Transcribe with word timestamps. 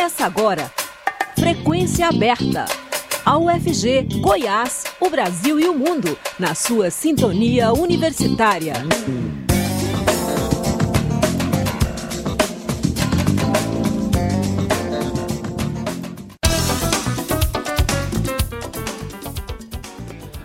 Começa 0.00 0.24
agora. 0.24 0.72
Frequência 1.38 2.08
aberta. 2.08 2.64
A 3.22 3.36
UFG, 3.36 4.08
Goiás, 4.18 4.84
o 4.98 5.10
Brasil 5.10 5.60
e 5.60 5.68
o 5.68 5.74
mundo, 5.74 6.16
na 6.38 6.54
sua 6.54 6.90
sintonia 6.90 7.70
universitária. 7.70 8.72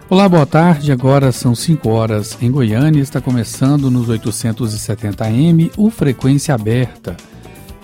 Olá, 0.09 0.27
boa 0.27 0.45
tarde. 0.45 0.91
Agora 0.91 1.31
são 1.31 1.55
5 1.55 1.87
horas 1.87 2.37
em 2.41 2.51
Goiânia. 2.51 3.01
Está 3.01 3.21
começando 3.21 3.89
nos 3.89 4.09
870m 4.09 5.71
o 5.77 5.89
Frequência 5.89 6.53
Aberta. 6.53 7.15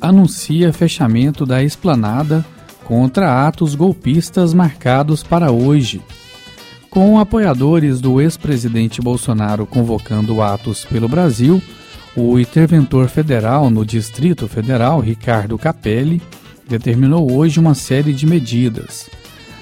anuncia 0.00 0.72
fechamento 0.72 1.44
da 1.44 1.62
esplanada 1.62 2.44
contra 2.84 3.46
atos 3.46 3.74
golpistas 3.74 4.54
marcados 4.54 5.22
para 5.22 5.50
hoje. 5.50 6.00
Com 6.88 7.18
apoiadores 7.18 8.00
do 8.00 8.20
ex-presidente 8.20 9.02
Bolsonaro 9.02 9.66
convocando 9.66 10.40
atos 10.40 10.84
pelo 10.84 11.08
Brasil, 11.08 11.62
o 12.16 12.38
interventor 12.38 13.08
federal 13.08 13.70
no 13.70 13.84
Distrito 13.84 14.48
Federal, 14.48 15.00
Ricardo 15.00 15.58
Capelli, 15.58 16.22
determinou 16.66 17.30
hoje 17.30 17.60
uma 17.60 17.74
série 17.74 18.12
de 18.12 18.26
medidas. 18.26 19.08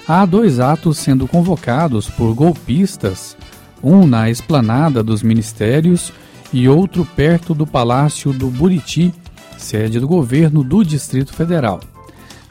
Há 0.07 0.25
dois 0.25 0.59
atos 0.59 0.97
sendo 0.97 1.27
convocados 1.27 2.09
por 2.09 2.33
golpistas, 2.33 3.35
um 3.83 4.07
na 4.07 4.29
esplanada 4.29 5.03
dos 5.03 5.21
ministérios 5.21 6.13
e 6.53 6.67
outro 6.69 7.05
perto 7.05 7.53
do 7.53 7.67
Palácio 7.67 8.31
do 8.31 8.47
Buriti, 8.47 9.13
sede 9.57 9.99
do 9.99 10.07
governo 10.07 10.63
do 10.63 10.83
Distrito 10.83 11.33
Federal. 11.33 11.79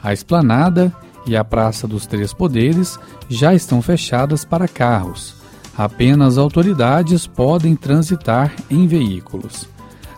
A 0.01 0.13
esplanada 0.13 0.93
e 1.25 1.35
a 1.35 1.43
Praça 1.43 1.87
dos 1.87 2.05
Três 2.05 2.33
Poderes 2.33 2.97
já 3.29 3.53
estão 3.53 3.81
fechadas 3.81 4.45
para 4.45 4.67
carros. 4.67 5.35
Apenas 5.77 6.37
autoridades 6.37 7.27
podem 7.27 7.75
transitar 7.75 8.53
em 8.69 8.87
veículos. 8.87 9.67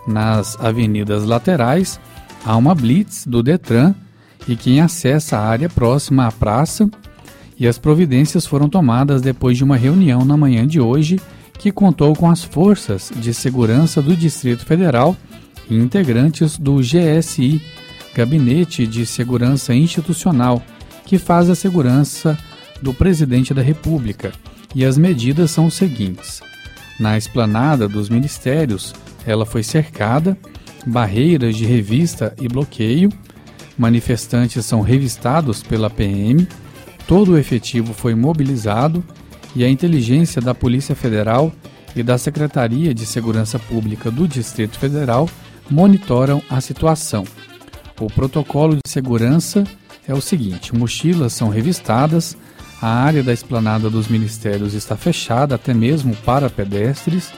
Nas 0.08 0.60
avenidas 0.60 1.24
laterais, 1.26 2.00
há 2.46 2.56
uma 2.56 2.74
blitz 2.74 3.26
do 3.26 3.44
Detran 3.44 3.94
e 4.48 4.56
quem 4.56 4.80
acessa 4.82 5.38
a 5.38 5.46
área 5.46 5.70
próxima 5.70 6.28
à 6.28 6.32
praça 6.32 6.90
e 7.60 7.68
as 7.68 7.78
providências 7.78 8.46
foram 8.46 8.70
tomadas 8.70 9.22
depois 9.22 9.58
de 9.58 9.64
uma 9.64 9.76
reunião 9.76 10.24
na 10.24 10.38
manhã 10.38 10.66
de 10.66 10.80
hoje 10.80 11.20
que 11.58 11.74
contou 11.74 12.16
com 12.16 12.30
as 12.30 12.42
forças 12.42 13.12
de 13.14 13.34
segurança 13.34 14.02
do 14.02 14.16
Distrito 14.16 14.66
Federal 14.66 15.16
e 15.70 15.76
integrantes 15.76 16.58
do 16.58 16.78
GSI, 16.78 17.62
Gabinete 18.14 18.88
de 18.88 19.06
Segurança 19.06 19.74
Institucional, 19.74 20.64
que 21.06 21.18
faz 21.18 21.50
a 21.50 21.56
segurança 21.56 22.38
do 22.82 22.94
presidente 22.94 23.54
da 23.54 23.62
República. 23.62 24.32
E 24.74 24.86
as 24.86 24.98
medidas 24.98 25.52
são 25.52 25.68
os 25.68 25.74
seguintes: 25.74 26.42
na 27.00 27.18
esplanada 27.18 27.88
dos 27.88 28.10
ministérios, 28.10 28.94
ela 29.26 29.46
foi 29.46 29.64
cercada, 29.64 30.38
barreiras 30.86 31.56
de 31.56 31.66
revista 31.66 32.34
e 32.40 32.48
bloqueio, 32.48 33.10
manifestantes 33.78 34.66
são 34.66 34.82
revistados 34.82 35.62
pela 35.62 35.90
PM 35.90 36.48
Todo 37.10 37.32
o 37.32 37.38
efetivo 37.40 37.92
foi 37.92 38.14
mobilizado 38.14 39.04
e 39.56 39.64
a 39.64 39.68
inteligência 39.68 40.40
da 40.40 40.54
Polícia 40.54 40.96
Federal 40.96 41.52
e 41.96 42.04
da 42.04 42.20
Secretaria 42.20 42.94
de 42.94 43.04
Segurança 43.04 43.58
Pública 43.58 44.12
do 44.12 44.28
Distrito 44.28 44.78
Federal 44.78 45.28
monitoram 45.70 46.42
a 46.50 46.60
situação. 46.62 47.26
O 48.00 48.08
protocolo 48.08 48.76
de 48.76 48.90
segurança 48.90 49.64
é 50.08 50.14
o 50.14 50.22
seguinte: 50.22 50.76
mochilas 50.76 51.34
são 51.34 51.50
revistadas, 51.50 52.36
a 52.82 52.88
área 52.88 53.22
da 53.22 53.34
esplanada 53.34 53.90
dos 53.90 54.08
ministérios 54.08 54.74
está 54.74 54.96
fechada 54.96 55.56
até 55.56 55.74
mesmo 55.74 56.16
para 56.18 56.50
pedestres, 56.50 57.32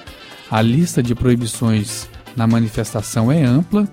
a 0.50 0.62
lista 0.62 1.02
de 1.02 1.16
proibições 1.16 2.08
na 2.36 2.46
manifestação 2.46 3.32
é 3.32 3.44
ampla 3.44 3.88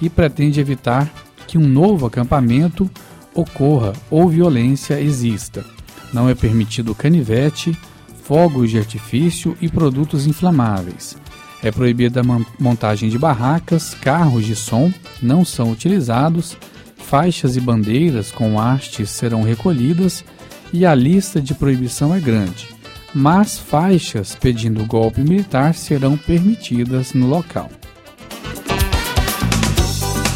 e 0.00 0.08
pretende 0.08 0.60
evitar 0.60 1.12
que 1.46 1.58
um 1.58 1.66
novo 1.66 2.06
acampamento 2.06 2.90
ocorra 3.34 3.92
ou 4.10 4.28
violência 4.28 5.00
exista. 5.00 5.64
Não 6.12 6.28
é 6.28 6.34
permitido 6.34 6.94
canivete, 6.94 7.76
fogos 8.22 8.70
de 8.70 8.78
artifício 8.78 9.56
e 9.60 9.68
produtos 9.68 10.26
inflamáveis. 10.26 11.16
É 11.62 11.70
proibida 11.70 12.20
a 12.20 12.24
montagem 12.58 13.08
de 13.08 13.18
barracas, 13.18 13.94
carros 13.94 14.44
de 14.44 14.56
som 14.56 14.92
não 15.22 15.44
são 15.44 15.70
utilizados, 15.70 16.56
faixas 16.96 17.56
e 17.56 17.60
bandeiras 17.60 18.32
com 18.32 18.58
hastes 18.58 19.10
serão 19.10 19.42
recolhidas 19.42 20.24
e 20.72 20.84
a 20.84 20.94
lista 20.94 21.40
de 21.40 21.54
proibição 21.54 22.14
é 22.14 22.18
grande. 22.18 22.68
Mas 23.14 23.58
faixas 23.58 24.34
pedindo 24.34 24.84
golpe 24.86 25.20
militar 25.20 25.74
serão 25.74 26.16
permitidas 26.16 27.12
no 27.12 27.26
local. 27.26 27.70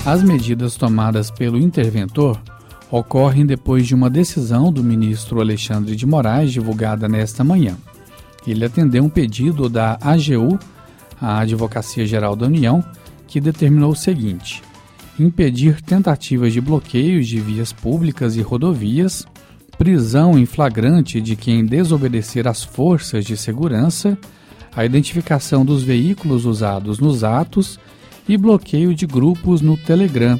As 0.04 0.22
medidas 0.22 0.76
tomadas 0.76 1.30
pelo 1.32 1.58
interventor 1.58 2.38
ocorrem 2.90 3.44
depois 3.44 3.86
de 3.86 3.94
uma 3.94 4.08
decisão 4.08 4.72
do 4.72 4.84
ministro 4.84 5.40
Alexandre 5.40 5.96
de 5.96 6.06
Moraes 6.06 6.52
divulgada 6.52 7.08
nesta 7.08 7.42
manhã. 7.42 7.76
Ele 8.46 8.64
atendeu 8.64 9.02
um 9.02 9.08
pedido 9.08 9.68
da 9.68 9.98
AGU, 10.00 10.58
a 11.20 11.40
Advocacia 11.40 12.06
Geral 12.06 12.36
da 12.36 12.46
União, 12.46 12.84
que 13.26 13.40
determinou 13.40 13.92
o 13.92 13.96
seguinte: 13.96 14.62
impedir 15.18 15.80
tentativas 15.80 16.52
de 16.52 16.60
bloqueios 16.60 17.26
de 17.26 17.40
vias 17.40 17.72
públicas 17.72 18.36
e 18.36 18.42
rodovias, 18.42 19.26
prisão 19.78 20.38
em 20.38 20.46
flagrante 20.46 21.20
de 21.20 21.36
quem 21.36 21.64
desobedecer 21.64 22.46
às 22.46 22.62
forças 22.62 23.24
de 23.24 23.36
segurança, 23.36 24.16
a 24.74 24.84
identificação 24.84 25.64
dos 25.64 25.82
veículos 25.82 26.44
usados 26.44 26.98
nos 26.98 27.24
atos 27.24 27.78
e 28.28 28.36
bloqueio 28.36 28.94
de 28.94 29.06
grupos 29.06 29.60
no 29.60 29.76
Telegram. 29.76 30.38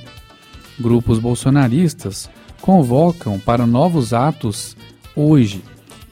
Grupos 0.79 1.19
bolsonaristas 1.19 2.29
convocam 2.61 3.39
para 3.39 3.67
novos 3.67 4.13
atos 4.13 4.77
hoje 5.15 5.63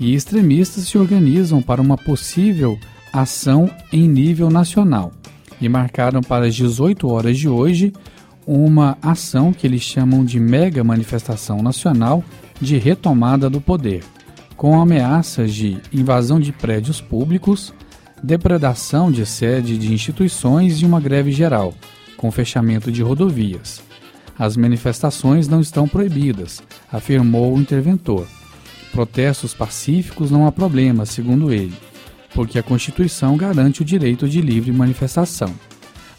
e 0.00 0.14
extremistas 0.14 0.88
se 0.88 0.96
organizam 0.96 1.60
para 1.60 1.82
uma 1.82 1.98
possível 1.98 2.78
ação 3.22 3.70
em 3.92 4.08
nível 4.08 4.50
nacional 4.50 5.12
e 5.60 5.68
marcaram 5.68 6.20
para 6.20 6.46
as 6.46 6.54
18 6.54 7.08
horas 7.08 7.38
de 7.38 7.48
hoje 7.48 7.92
uma 8.46 8.98
ação 9.00 9.52
que 9.52 9.66
eles 9.66 9.82
chamam 9.82 10.24
de 10.24 10.40
mega 10.40 10.82
manifestação 10.82 11.62
nacional 11.62 12.24
de 12.60 12.76
retomada 12.76 13.48
do 13.48 13.60
poder, 13.60 14.02
com 14.56 14.80
ameaças 14.80 15.54
de 15.54 15.78
invasão 15.92 16.40
de 16.40 16.52
prédios 16.52 17.00
públicos, 17.00 17.72
depredação 18.22 19.10
de 19.10 19.24
sede 19.24 19.78
de 19.78 19.92
instituições 19.92 20.82
e 20.82 20.84
uma 20.84 21.00
greve 21.00 21.30
geral, 21.30 21.72
com 22.16 22.30
fechamento 22.30 22.90
de 22.90 23.02
rodovias. 23.02 23.82
As 24.36 24.56
manifestações 24.56 25.46
não 25.46 25.60
estão 25.60 25.86
proibidas, 25.86 26.62
afirmou 26.92 27.54
o 27.54 27.60
interventor. 27.60 28.26
Protestos 28.92 29.54
pacíficos 29.54 30.30
não 30.30 30.46
há 30.46 30.52
problema, 30.52 31.06
segundo 31.06 31.52
ele, 31.52 31.74
porque 32.34 32.58
a 32.58 32.62
Constituição 32.62 33.36
garante 33.36 33.82
o 33.82 33.84
direito 33.84 34.28
de 34.28 34.40
livre 34.40 34.72
manifestação. 34.72 35.54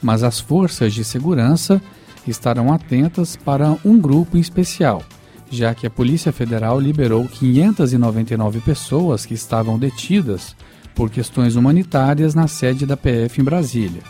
Mas 0.01 0.23
as 0.23 0.39
forças 0.39 0.93
de 0.93 1.03
segurança 1.03 1.81
estarão 2.27 2.73
atentas 2.73 3.35
para 3.35 3.77
um 3.83 3.99
grupo 3.99 4.37
em 4.37 4.39
especial, 4.39 5.03
já 5.49 5.75
que 5.75 5.85
a 5.85 5.89
Polícia 5.89 6.31
Federal 6.31 6.79
liberou 6.79 7.27
599 7.27 8.61
pessoas 8.61 9.25
que 9.25 9.33
estavam 9.33 9.77
detidas 9.77 10.55
por 10.95 11.09
questões 11.09 11.55
humanitárias 11.55 12.33
na 12.33 12.47
sede 12.47 12.85
da 12.85 12.95
PF 12.95 13.41
em 13.41 13.43
Brasília. 13.43 14.01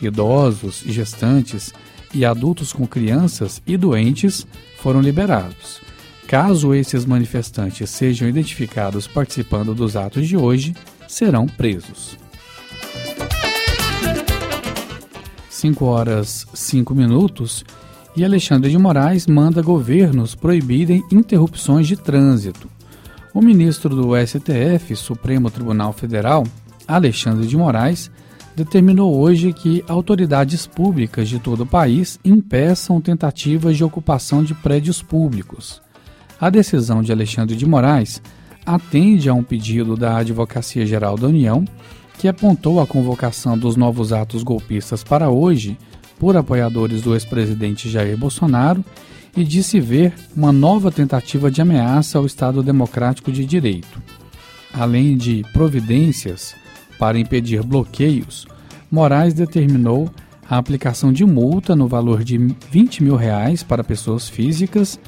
Idosos, 0.00 0.82
gestantes 0.86 1.72
e 2.12 2.24
adultos 2.24 2.72
com 2.72 2.86
crianças 2.86 3.62
e 3.66 3.76
doentes 3.76 4.46
foram 4.78 5.00
liberados. 5.00 5.80
Caso 6.26 6.74
esses 6.74 7.04
manifestantes 7.04 7.90
sejam 7.90 8.28
identificados 8.28 9.06
participando 9.06 9.74
dos 9.74 9.94
atos 9.94 10.26
de 10.26 10.36
hoje, 10.36 10.74
serão 11.14 11.46
presos. 11.46 12.18
5 15.48 15.84
horas 15.84 16.44
5 16.52 16.92
minutos 16.92 17.64
E 18.16 18.24
Alexandre 18.24 18.68
de 18.68 18.76
Moraes 18.76 19.24
manda 19.28 19.62
governos 19.62 20.34
proibirem 20.34 21.04
interrupções 21.12 21.86
de 21.86 21.96
trânsito. 21.96 22.68
O 23.32 23.40
ministro 23.40 23.94
do 23.94 24.10
STF, 24.26 24.96
Supremo 24.96 25.52
Tribunal 25.52 25.92
Federal, 25.92 26.44
Alexandre 26.86 27.46
de 27.46 27.56
Moraes, 27.56 28.10
determinou 28.56 29.16
hoje 29.16 29.52
que 29.52 29.84
autoridades 29.86 30.66
públicas 30.66 31.28
de 31.28 31.38
todo 31.38 31.62
o 31.62 31.66
país 31.66 32.18
impeçam 32.24 33.00
tentativas 33.00 33.76
de 33.76 33.84
ocupação 33.84 34.42
de 34.42 34.52
prédios 34.52 35.00
públicos. 35.00 35.80
A 36.40 36.50
decisão 36.50 37.02
de 37.02 37.12
Alexandre 37.12 37.54
de 37.54 37.64
Moraes 37.64 38.20
atende 38.64 39.28
a 39.28 39.34
um 39.34 39.42
pedido 39.42 39.96
da 39.96 40.18
Advocacia 40.18 40.86
Geral 40.86 41.16
da 41.16 41.26
União, 41.26 41.64
que 42.18 42.28
apontou 42.28 42.80
a 42.80 42.86
convocação 42.86 43.58
dos 43.58 43.76
novos 43.76 44.12
atos 44.12 44.42
golpistas 44.42 45.02
para 45.02 45.28
hoje 45.30 45.76
por 46.18 46.36
apoiadores 46.36 47.02
do 47.02 47.14
ex-presidente 47.14 47.90
Jair 47.90 48.16
Bolsonaro 48.16 48.84
e 49.36 49.44
de 49.44 49.62
se 49.62 49.80
ver 49.80 50.14
uma 50.36 50.52
nova 50.52 50.90
tentativa 50.90 51.50
de 51.50 51.60
ameaça 51.60 52.18
ao 52.18 52.26
Estado 52.26 52.62
Democrático 52.62 53.32
de 53.32 53.44
Direito. 53.44 54.00
Além 54.72 55.16
de 55.16 55.44
providências 55.52 56.54
para 56.98 57.18
impedir 57.18 57.62
bloqueios, 57.62 58.46
Moraes 58.90 59.34
determinou 59.34 60.08
a 60.48 60.56
aplicação 60.56 61.12
de 61.12 61.24
multa 61.24 61.74
no 61.74 61.88
valor 61.88 62.22
de 62.22 62.38
20 62.70 63.02
mil 63.02 63.16
reais 63.16 63.62
para 63.62 63.82
pessoas 63.82 64.28
físicas 64.28 65.00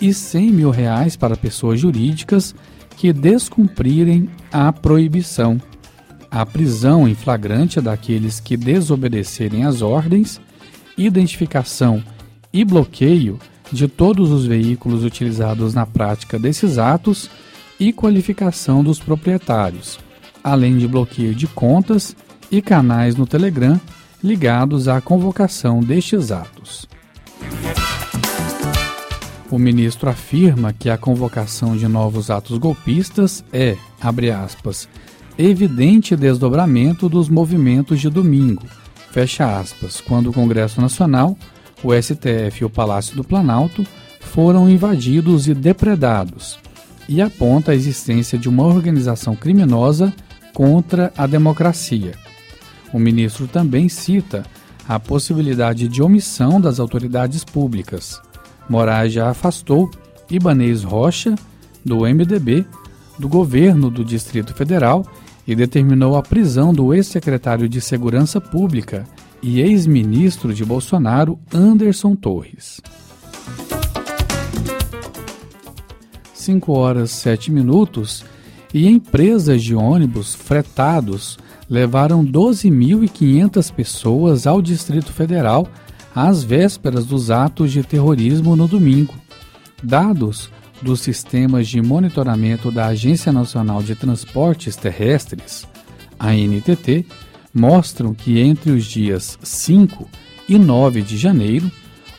e 0.00 0.12
100 0.12 0.50
mil 0.50 0.70
reais 0.70 1.16
para 1.16 1.36
pessoas 1.36 1.80
jurídicas 1.80 2.54
que 3.00 3.14
descumprirem 3.14 4.28
a 4.52 4.70
proibição, 4.70 5.58
a 6.30 6.44
prisão 6.44 7.08
em 7.08 7.14
flagrante 7.14 7.80
daqueles 7.80 8.40
que 8.40 8.58
desobedecerem 8.58 9.64
às 9.64 9.80
ordens, 9.80 10.38
identificação 10.98 12.04
e 12.52 12.62
bloqueio 12.62 13.38
de 13.72 13.88
todos 13.88 14.30
os 14.30 14.44
veículos 14.44 15.02
utilizados 15.02 15.72
na 15.72 15.86
prática 15.86 16.38
desses 16.38 16.76
atos 16.76 17.30
e 17.78 17.90
qualificação 17.90 18.84
dos 18.84 18.98
proprietários, 18.98 19.98
além 20.44 20.76
de 20.76 20.86
bloqueio 20.86 21.34
de 21.34 21.46
contas 21.46 22.14
e 22.52 22.60
canais 22.60 23.16
no 23.16 23.26
Telegram 23.26 23.80
ligados 24.22 24.88
à 24.88 25.00
convocação 25.00 25.80
destes 25.80 26.30
atos. 26.30 26.86
O 29.50 29.58
ministro 29.58 30.08
afirma 30.08 30.72
que 30.72 30.88
a 30.88 30.96
convocação 30.96 31.76
de 31.76 31.88
novos 31.88 32.30
atos 32.30 32.56
golpistas 32.56 33.44
é, 33.52 33.76
abre 34.00 34.30
aspas, 34.30 34.88
evidente 35.36 36.14
desdobramento 36.14 37.08
dos 37.08 37.28
movimentos 37.28 38.00
de 38.00 38.08
domingo, 38.08 38.62
fecha 39.10 39.58
aspas, 39.58 40.00
quando 40.00 40.30
o 40.30 40.32
Congresso 40.32 40.80
Nacional, 40.80 41.36
o 41.82 41.92
STF 41.92 42.62
e 42.62 42.64
o 42.64 42.70
Palácio 42.70 43.16
do 43.16 43.24
Planalto 43.24 43.84
foram 44.20 44.70
invadidos 44.70 45.48
e 45.48 45.54
depredados, 45.54 46.60
e 47.08 47.20
aponta 47.20 47.72
a 47.72 47.74
existência 47.74 48.38
de 48.38 48.48
uma 48.48 48.64
organização 48.64 49.34
criminosa 49.34 50.14
contra 50.54 51.12
a 51.16 51.26
democracia. 51.26 52.12
O 52.92 53.00
ministro 53.00 53.48
também 53.48 53.88
cita 53.88 54.44
a 54.88 55.00
possibilidade 55.00 55.88
de 55.88 56.00
omissão 56.00 56.60
das 56.60 56.78
autoridades 56.78 57.42
públicas 57.42 58.20
Moraes 58.70 59.12
já 59.12 59.28
afastou 59.28 59.90
Ibanez 60.30 60.84
Rocha, 60.84 61.34
do 61.84 62.02
MDB, 62.02 62.64
do 63.18 63.28
governo 63.28 63.90
do 63.90 64.04
Distrito 64.04 64.54
Federal 64.54 65.04
e 65.44 65.56
determinou 65.56 66.16
a 66.16 66.22
prisão 66.22 66.72
do 66.72 66.94
ex-secretário 66.94 67.68
de 67.68 67.80
Segurança 67.80 68.40
Pública 68.40 69.04
e 69.42 69.60
ex-ministro 69.60 70.54
de 70.54 70.64
Bolsonaro, 70.64 71.36
Anderson 71.52 72.14
Torres. 72.14 72.80
5 76.32 76.72
horas 76.72 77.10
7 77.10 77.50
minutos 77.50 78.24
e 78.72 78.86
empresas 78.86 79.64
de 79.64 79.74
ônibus 79.74 80.32
fretados 80.32 81.40
levaram 81.68 82.24
12.500 82.24 83.72
pessoas 83.72 84.46
ao 84.46 84.62
Distrito 84.62 85.12
Federal 85.12 85.66
às 86.14 86.42
vésperas 86.42 87.06
dos 87.06 87.30
atos 87.30 87.72
de 87.72 87.82
terrorismo 87.82 88.56
no 88.56 88.66
domingo. 88.66 89.14
Dados 89.82 90.50
dos 90.82 91.00
sistemas 91.00 91.68
de 91.68 91.82
monitoramento 91.82 92.70
da 92.70 92.86
Agência 92.86 93.32
Nacional 93.32 93.82
de 93.82 93.94
Transportes 93.94 94.76
Terrestres, 94.76 95.66
ANTT, 96.18 97.06
mostram 97.52 98.14
que 98.14 98.38
entre 98.38 98.70
os 98.70 98.84
dias 98.84 99.38
5 99.42 100.08
e 100.48 100.58
9 100.58 101.02
de 101.02 101.16
janeiro, 101.16 101.70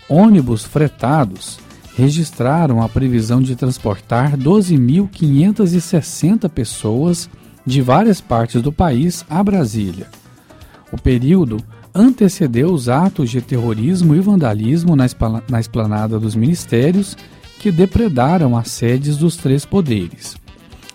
ônibus 0.08 0.64
fretados 0.64 1.60
registraram 1.96 2.82
a 2.82 2.90
previsão 2.90 3.42
de 3.42 3.56
transportar 3.56 4.38
12.560 4.38 6.50
pessoas 6.50 7.30
de 7.66 7.82
várias 7.82 8.22
partes 8.22 8.62
do 8.62 8.72
país 8.72 9.26
a 9.30 9.44
Brasília. 9.44 10.08
O 10.92 10.98
período 10.98 11.58
antecedeu 11.94 12.72
os 12.72 12.90
atos 12.90 13.30
de 13.30 13.42
terrorismo 13.42 14.16
e 14.16 14.20
vandalismo 14.20 14.96
na 14.96 15.60
esplanada 15.60 16.20
dos 16.20 16.36
ministérios 16.36 17.18
que 17.60 17.72
depredaram 17.72 18.58
as 18.58 18.70
sedes 18.72 19.18
dos 19.18 19.36
três 19.36 19.66
poderes: 19.66 20.36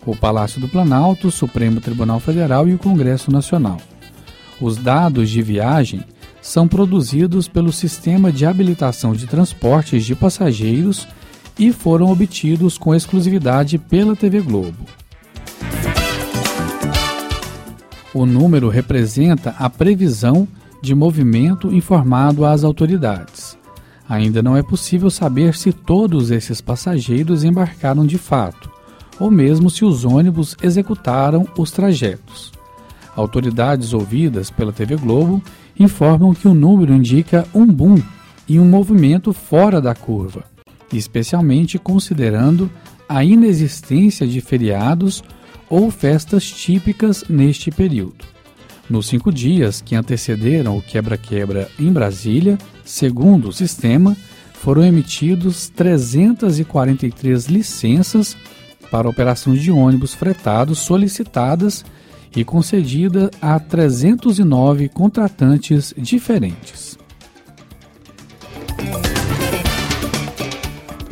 o 0.05 0.17
Palácio 0.17 0.61
do 0.61 0.69
Planalto, 0.69 1.29
o 1.29 1.33
Supremo 1.33 1.81
Tribunal 1.81 2.21
Federal 2.21 2.69
e 2.69 2.75
o 2.75 2.79
Congresso 2.79 3.31
Nacional. 3.31 3.79
Os 4.61 4.77
dados 4.77 5.29
de 5.31 5.43
viagem 5.43 6.03
são 6.41 6.67
produzidos 6.67 7.49
pelo 7.49 7.73
Sistema 7.73 8.33
de 8.33 8.47
Habilitação 8.47 9.13
de 9.13 9.27
Transportes 9.27 10.05
de 10.05 10.15
Passageiros 10.15 11.07
e 11.59 11.73
foram 11.73 12.11
obtidos 12.11 12.79
com 12.79 12.95
exclusividade 12.95 13.79
pela 13.79 14.15
TV 14.15 14.41
Globo. 14.41 14.85
O 18.15 18.25
número 18.25 18.69
representa 18.69 19.55
a 19.59 19.69
previsão 19.69 20.49
de 20.87 20.95
movimento 20.95 21.75
informado 21.75 22.45
às 22.45 22.63
autoridades. 22.63 23.59
Ainda 24.09 24.41
não 24.41 24.57
é 24.57 24.63
possível 24.63 25.11
saber 25.11 25.57
se 25.57 25.73
todos 25.73 26.31
esses 26.31 26.61
passageiros 26.61 27.43
embarcaram 27.43 28.07
de 28.07 28.17
fato, 28.17 28.71
ou 29.19 29.29
mesmo 29.29 29.69
se 29.69 29.85
os 29.85 30.05
ônibus 30.05 30.57
executaram 30.63 31.47
os 31.59 31.73
trajetos. 31.73 32.53
Autoridades 33.17 33.93
ouvidas 33.93 34.49
pela 34.49 34.73
TV 34.73 34.97
Globo 34.97 35.43
informam 35.79 36.33
que 36.33 36.47
o 36.47 36.55
número 36.55 36.95
indica 36.95 37.47
um 37.53 37.67
boom 37.67 38.01
e 38.49 38.61
um 38.61 38.65
movimento 38.65 39.33
fora 39.33 39.81
da 39.81 39.95
curva, 39.95 40.45
especialmente 40.93 41.81
considerando 41.81 42.71
a 43.09 43.25
inexistência 43.25 44.25
de 44.25 44.41
feriados 44.41 45.25
ou 45.69 45.91
festas 45.91 46.49
típicas 46.49 47.25
neste 47.29 47.73
período. 47.73 48.36
Nos 48.89 49.07
cinco 49.07 49.33
dias 49.33 49.81
que 49.81 49.97
antecederam 49.97 50.77
o 50.77 50.83
quebra-quebra 50.83 51.69
em 51.79 51.93
Brasília, 51.93 52.57
segundo 52.85 53.49
o 53.49 53.53
sistema, 53.53 54.17
foram 54.55 54.85
emitidos 54.85 55.69
343 55.71 57.47
licenças 57.47 58.37
para 58.91 59.09
operação 59.09 59.55
de 59.55 59.73
ônibus 59.73 60.15
fretados 60.15 60.79
solicitadas 60.79 61.85
e 62.35 62.45
concedida 62.45 63.31
a 63.41 63.59
309 63.59 64.89
contratantes 64.89 65.93
diferentes. 65.97 66.97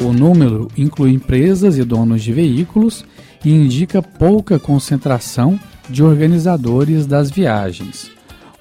O 0.01 0.13
número 0.13 0.69
inclui 0.77 1.13
empresas 1.13 1.77
e 1.77 1.83
donos 1.83 2.23
de 2.23 2.33
veículos 2.33 3.05
e 3.45 3.51
indica 3.51 4.03
pouca 4.03 4.59
concentração 4.59 5.59
de 5.89 6.03
organizadores 6.03 7.07
das 7.07 7.31
viagens. 7.31 8.11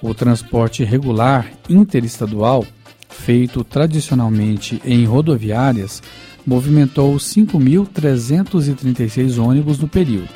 O 0.00 0.14
transporte 0.14 0.84
regular 0.84 1.50
interestadual, 1.68 2.64
feito 3.08 3.64
tradicionalmente 3.64 4.80
em 4.84 5.04
rodoviárias, 5.04 6.00
movimentou 6.46 7.16
5.336 7.16 9.42
ônibus 9.42 9.78
no 9.78 9.88
período. 9.88 10.28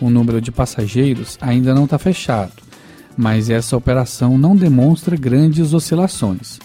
O 0.00 0.08
número 0.08 0.40
de 0.40 0.50
passageiros 0.50 1.36
ainda 1.40 1.74
não 1.74 1.84
está 1.84 1.98
fechado, 1.98 2.54
mas 3.16 3.50
essa 3.50 3.76
operação 3.76 4.38
não 4.38 4.56
demonstra 4.56 5.16
grandes 5.16 5.72
oscilações, 5.72 6.58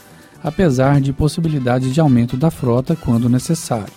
apesar 0.43 1.01
de 1.01 1.13
possibilidade 1.13 1.91
de 1.91 1.99
aumento 1.99 2.37
da 2.37 2.49
frota 2.49 2.95
quando 2.95 3.29
necessário. 3.29 3.93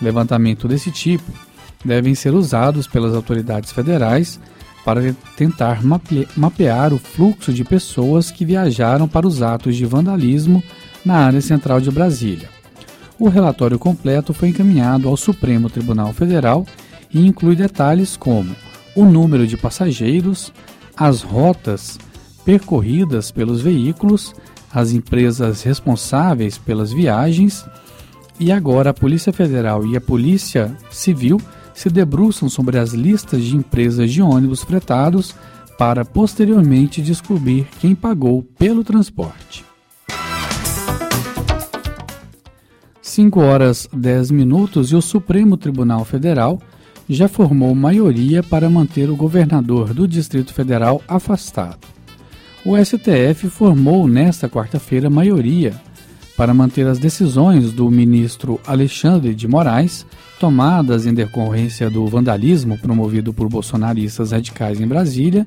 Levantamento 0.00 0.68
desse 0.68 0.90
tipo 0.90 1.30
devem 1.84 2.14
ser 2.14 2.34
usados 2.34 2.86
pelas 2.86 3.14
autoridades 3.14 3.72
federais 3.72 4.40
para 4.88 5.14
tentar 5.36 5.82
mapear 6.34 6.94
o 6.94 6.98
fluxo 6.98 7.52
de 7.52 7.62
pessoas 7.62 8.30
que 8.30 8.42
viajaram 8.42 9.06
para 9.06 9.28
os 9.28 9.42
atos 9.42 9.76
de 9.76 9.84
vandalismo 9.84 10.64
na 11.04 11.16
área 11.16 11.42
central 11.42 11.78
de 11.78 11.90
Brasília. 11.90 12.48
O 13.18 13.28
relatório 13.28 13.78
completo 13.78 14.32
foi 14.32 14.48
encaminhado 14.48 15.06
ao 15.06 15.14
Supremo 15.14 15.68
Tribunal 15.68 16.14
Federal 16.14 16.66
e 17.12 17.26
inclui 17.26 17.54
detalhes 17.54 18.16
como 18.16 18.56
o 18.96 19.04
número 19.04 19.46
de 19.46 19.58
passageiros, 19.58 20.54
as 20.96 21.20
rotas 21.20 21.98
percorridas 22.42 23.30
pelos 23.30 23.60
veículos, 23.60 24.34
as 24.72 24.92
empresas 24.92 25.62
responsáveis 25.62 26.56
pelas 26.56 26.90
viagens 26.90 27.62
e 28.40 28.50
agora 28.50 28.88
a 28.88 28.94
Polícia 28.94 29.34
Federal 29.34 29.84
e 29.86 29.98
a 29.98 30.00
Polícia 30.00 30.74
Civil 30.90 31.38
se 31.78 31.88
debruçam 31.88 32.48
sobre 32.48 32.76
as 32.76 32.92
listas 32.92 33.40
de 33.44 33.54
empresas 33.54 34.10
de 34.10 34.20
ônibus 34.20 34.64
fretados 34.64 35.32
para 35.78 36.04
posteriormente 36.04 37.00
descobrir 37.00 37.68
quem 37.78 37.94
pagou 37.94 38.42
pelo 38.58 38.82
transporte. 38.82 39.64
5 43.00 43.40
horas 43.40 43.88
10 43.92 44.32
minutos 44.32 44.90
e 44.90 44.96
o 44.96 45.00
Supremo 45.00 45.56
Tribunal 45.56 46.04
Federal 46.04 46.60
já 47.08 47.28
formou 47.28 47.72
maioria 47.76 48.42
para 48.42 48.68
manter 48.68 49.08
o 49.08 49.14
governador 49.14 49.94
do 49.94 50.08
Distrito 50.08 50.52
Federal 50.52 51.00
afastado. 51.06 51.86
O 52.64 52.76
STF 52.76 53.48
formou 53.48 54.08
nesta 54.08 54.48
quarta-feira 54.48 55.08
maioria 55.08 55.80
para 56.38 56.54
manter 56.54 56.86
as 56.86 57.00
decisões 57.00 57.72
do 57.72 57.90
ministro 57.90 58.60
Alexandre 58.64 59.34
de 59.34 59.48
Moraes, 59.48 60.06
tomadas 60.38 61.04
em 61.04 61.12
decorrência 61.12 61.90
do 61.90 62.06
vandalismo 62.06 62.78
promovido 62.78 63.34
por 63.34 63.48
bolsonaristas 63.48 64.30
radicais 64.30 64.80
em 64.80 64.86
Brasília, 64.86 65.44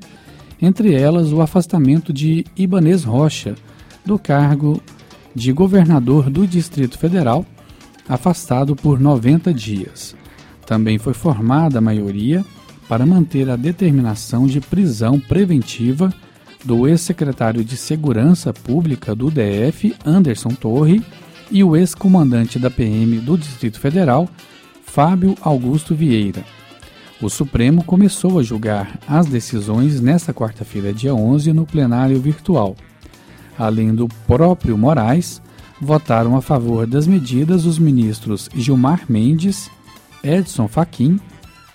entre 0.60 0.92
elas 0.92 1.32
o 1.32 1.40
afastamento 1.40 2.12
de 2.12 2.44
Ibanês 2.54 3.04
Rocha 3.04 3.54
do 4.04 4.18
cargo 4.18 4.82
de 5.34 5.50
governador 5.50 6.28
do 6.28 6.46
Distrito 6.46 6.98
Federal, 6.98 7.46
afastado 8.06 8.76
por 8.76 9.00
90 9.00 9.54
dias. 9.54 10.14
Também 10.66 10.98
foi 10.98 11.14
formada 11.14 11.78
a 11.78 11.82
maioria 11.82 12.44
para 12.86 13.06
manter 13.06 13.48
a 13.48 13.56
determinação 13.56 14.44
de 14.46 14.60
prisão 14.60 15.18
preventiva 15.18 16.12
do 16.64 16.86
ex-secretário 16.86 17.64
de 17.64 17.76
Segurança 17.76 18.52
Pública 18.52 19.14
do 19.14 19.30
DF, 19.30 19.94
Anderson 20.04 20.50
Torre, 20.50 21.02
e 21.50 21.62
o 21.62 21.76
ex-comandante 21.76 22.58
da 22.58 22.70
PM 22.70 23.18
do 23.18 23.36
Distrito 23.36 23.78
Federal, 23.78 24.28
Fábio 24.84 25.36
Augusto 25.42 25.94
Vieira. 25.94 26.44
O 27.20 27.28
Supremo 27.28 27.84
começou 27.84 28.38
a 28.38 28.42
julgar 28.42 28.98
as 29.06 29.26
decisões 29.26 30.00
nesta 30.00 30.34
quarta-feira, 30.34 30.92
dia 30.92 31.14
11, 31.14 31.52
no 31.52 31.64
plenário 31.64 32.20
virtual. 32.20 32.74
Além 33.58 33.94
do 33.94 34.08
próprio 34.26 34.76
Moraes, 34.76 35.40
votaram 35.80 36.36
a 36.36 36.42
favor 36.42 36.86
das 36.86 37.06
medidas 37.06 37.64
os 37.64 37.78
ministros 37.78 38.48
Gilmar 38.54 39.04
Mendes, 39.08 39.70
Edson 40.24 40.68
Fachin, 40.68 41.20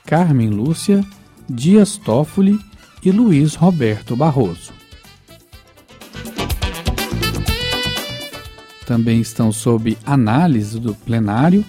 Carmen 0.05 0.49
Lúcia, 0.49 1.03
Dias 1.49 1.97
Toffoli 1.97 2.59
e 3.03 3.11
Luiz 3.11 3.55
Roberto 3.55 4.15
Barroso. 4.15 4.76
Também 8.87 9.19
estão 9.19 9.51
sob 9.51 9.97
análise 10.05 10.79
do 10.79 10.95
plenário 10.95 11.65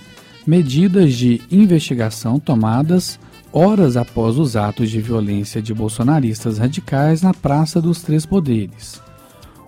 medidas 0.47 1.15
de 1.15 1.43
investigação 1.51 2.39
tomadas 2.39 3.19
horas 3.53 3.97
após 3.97 4.39
os 4.39 4.55
atos 4.55 4.89
de 4.89 5.01
violência 5.01 5.61
de 5.61 5.75
bolsonaristas 5.75 6.59
radicais 6.59 7.21
na 7.21 7.35
Praça 7.35 7.83
dos 7.83 8.03
Três 8.03 8.25
Poderes. 8.25 9.03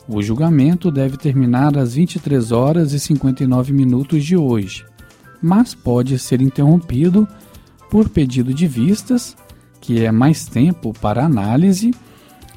O 0.06 0.22
julgamento 0.22 0.92
deve 0.92 1.16
terminar 1.16 1.76
às 1.76 1.94
23 1.94 2.52
horas 2.52 2.92
e 2.92 3.00
59 3.00 3.72
minutos 3.72 4.24
de 4.24 4.36
hoje, 4.36 4.84
mas 5.42 5.74
pode 5.74 6.20
ser 6.20 6.40
interrompido 6.40 7.26
por 7.90 8.08
pedido 8.08 8.54
de 8.54 8.68
vistas, 8.68 9.36
que 9.80 10.04
é 10.04 10.12
mais 10.12 10.46
tempo 10.46 10.92
para 11.00 11.24
análise, 11.24 11.92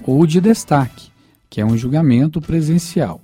ou 0.04 0.28
de 0.28 0.40
destaque, 0.40 1.10
que 1.50 1.60
é 1.60 1.66
um 1.66 1.76
julgamento 1.76 2.40
presencial. 2.40 3.20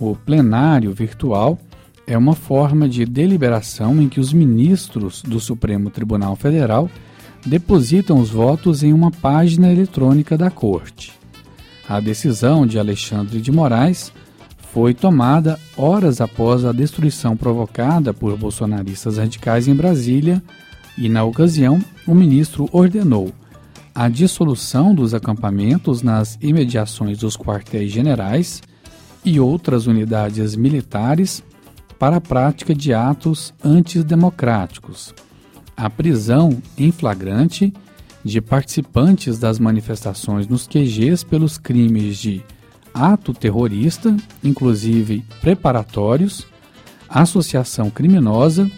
O 0.00 0.14
plenário 0.14 0.92
virtual 0.92 1.58
é 2.06 2.16
uma 2.16 2.34
forma 2.34 2.88
de 2.88 3.04
deliberação 3.04 4.00
em 4.00 4.08
que 4.08 4.20
os 4.20 4.32
ministros 4.32 5.22
do 5.22 5.40
Supremo 5.40 5.90
Tribunal 5.90 6.36
Federal 6.36 6.88
depositam 7.44 8.18
os 8.18 8.30
votos 8.30 8.82
em 8.82 8.92
uma 8.92 9.10
página 9.10 9.72
eletrônica 9.72 10.38
da 10.38 10.50
Corte. 10.50 11.12
A 11.88 11.98
decisão 11.98 12.66
de 12.66 12.78
Alexandre 12.78 13.40
de 13.40 13.50
Moraes 13.50 14.12
foi 14.72 14.94
tomada 14.94 15.58
horas 15.76 16.20
após 16.20 16.64
a 16.64 16.72
destruição 16.72 17.36
provocada 17.36 18.14
por 18.14 18.36
bolsonaristas 18.36 19.18
radicais 19.18 19.66
em 19.66 19.74
Brasília 19.74 20.42
e, 20.96 21.08
na 21.08 21.24
ocasião, 21.24 21.82
o 22.06 22.14
ministro 22.14 22.68
ordenou 22.72 23.32
a 23.94 24.08
dissolução 24.08 24.94
dos 24.94 25.12
acampamentos 25.12 26.02
nas 26.02 26.38
imediações 26.40 27.18
dos 27.18 27.36
quartéis 27.36 27.90
generais 27.90 28.62
e 29.24 29.40
outras 29.40 29.86
unidades 29.86 30.56
militares 30.56 31.42
para 31.98 32.16
a 32.16 32.20
prática 32.20 32.74
de 32.74 32.94
atos 32.94 33.52
antidemocráticos, 33.62 35.14
a 35.76 35.90
prisão 35.90 36.62
em 36.76 36.92
flagrante 36.92 37.72
de 38.24 38.40
participantes 38.40 39.38
das 39.38 39.58
manifestações 39.58 40.46
nos 40.46 40.66
QGs 40.66 41.24
pelos 41.24 41.58
crimes 41.58 42.18
de 42.18 42.42
ato 42.92 43.32
terrorista, 43.32 44.16
inclusive 44.42 45.24
preparatórios, 45.40 46.46
associação 47.08 47.90
criminosa, 47.90 48.70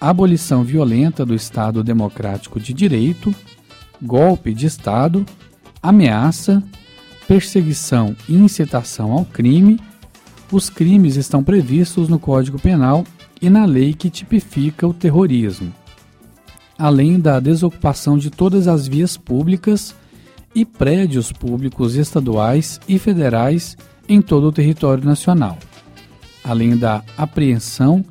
abolição 0.00 0.62
violenta 0.62 1.24
do 1.24 1.34
Estado 1.34 1.82
Democrático 1.82 2.60
de 2.60 2.72
Direito, 2.72 3.34
golpe 4.00 4.54
de 4.54 4.66
Estado, 4.66 5.26
ameaça, 5.82 6.62
perseguição 7.28 8.16
e 8.26 8.34
incitação 8.34 9.12
ao 9.12 9.24
crime, 9.26 9.78
os 10.50 10.70
crimes 10.70 11.16
estão 11.16 11.44
previstos 11.44 12.08
no 12.08 12.18
Código 12.18 12.58
Penal 12.58 13.04
e 13.40 13.50
na 13.50 13.66
lei 13.66 13.92
que 13.92 14.08
tipifica 14.08 14.88
o 14.88 14.94
terrorismo, 14.94 15.70
além 16.78 17.20
da 17.20 17.38
desocupação 17.38 18.16
de 18.16 18.30
todas 18.30 18.66
as 18.66 18.88
vias 18.88 19.18
públicas 19.18 19.94
e 20.54 20.64
prédios 20.64 21.30
públicos 21.30 21.96
estaduais 21.96 22.80
e 22.88 22.98
federais 22.98 23.76
em 24.08 24.22
todo 24.22 24.46
o 24.46 24.52
território 24.52 25.04
nacional, 25.04 25.58
além 26.42 26.78
da 26.78 27.04
apreensão 27.14 28.02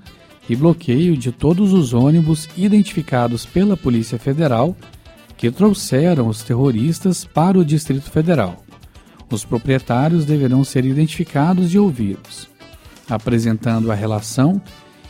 e 0.47 0.55
bloqueio 0.55 1.17
de 1.17 1.31
todos 1.31 1.73
os 1.73 1.91
ônibus 1.91 2.47
identificados 2.55 3.47
pela 3.47 3.75
Polícia 3.75 4.19
Federal 4.19 4.77
que 5.35 5.49
trouxeram 5.49 6.27
os 6.27 6.43
terroristas 6.43 7.25
para 7.25 7.57
o 7.57 7.65
Distrito 7.65 8.11
Federal. 8.11 8.66
Os 9.29 9.43
proprietários 9.43 10.25
deverão 10.25 10.63
ser 10.63 10.85
identificados 10.85 11.73
e 11.73 11.79
ouvidos, 11.79 12.47
apresentando 13.09 13.91
a 13.91 13.95
relação 13.95 14.61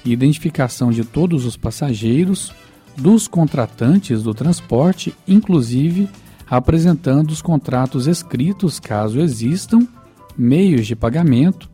e 0.04 0.12
identificação 0.12 0.92
de 0.92 1.04
todos 1.04 1.46
os 1.46 1.56
passageiros, 1.56 2.52
dos 2.96 3.28
contratantes 3.28 4.24
do 4.24 4.34
transporte, 4.34 5.14
inclusive 5.28 6.10
apresentando 6.50 7.30
os 7.30 7.42
contratos 7.42 8.08
escritos, 8.08 8.80
caso 8.80 9.20
existam, 9.20 9.88
meios 10.38 10.88
de 10.88 10.96
pagamento 10.96 11.70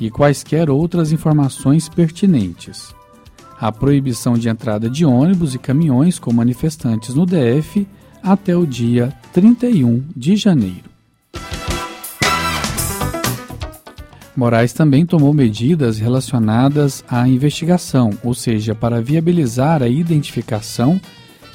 e 0.00 0.10
quaisquer 0.10 0.70
outras 0.70 1.10
informações 1.10 1.88
pertinentes. 1.88 2.94
A 3.58 3.72
proibição 3.72 4.34
de 4.34 4.48
entrada 4.48 4.88
de 4.88 5.04
ônibus 5.04 5.54
e 5.54 5.58
caminhões 5.58 6.18
com 6.18 6.32
manifestantes 6.32 7.14
no 7.14 7.26
DF 7.26 7.86
até 8.22 8.56
o 8.56 8.66
dia 8.66 9.12
31 9.32 10.04
de 10.16 10.36
janeiro. 10.36 10.89
Moraes 14.40 14.72
também 14.72 15.04
tomou 15.04 15.34
medidas 15.34 15.98
relacionadas 15.98 17.04
à 17.06 17.28
investigação, 17.28 18.08
ou 18.24 18.32
seja, 18.32 18.74
para 18.74 19.02
viabilizar 19.02 19.82
a 19.82 19.86
identificação 19.86 20.98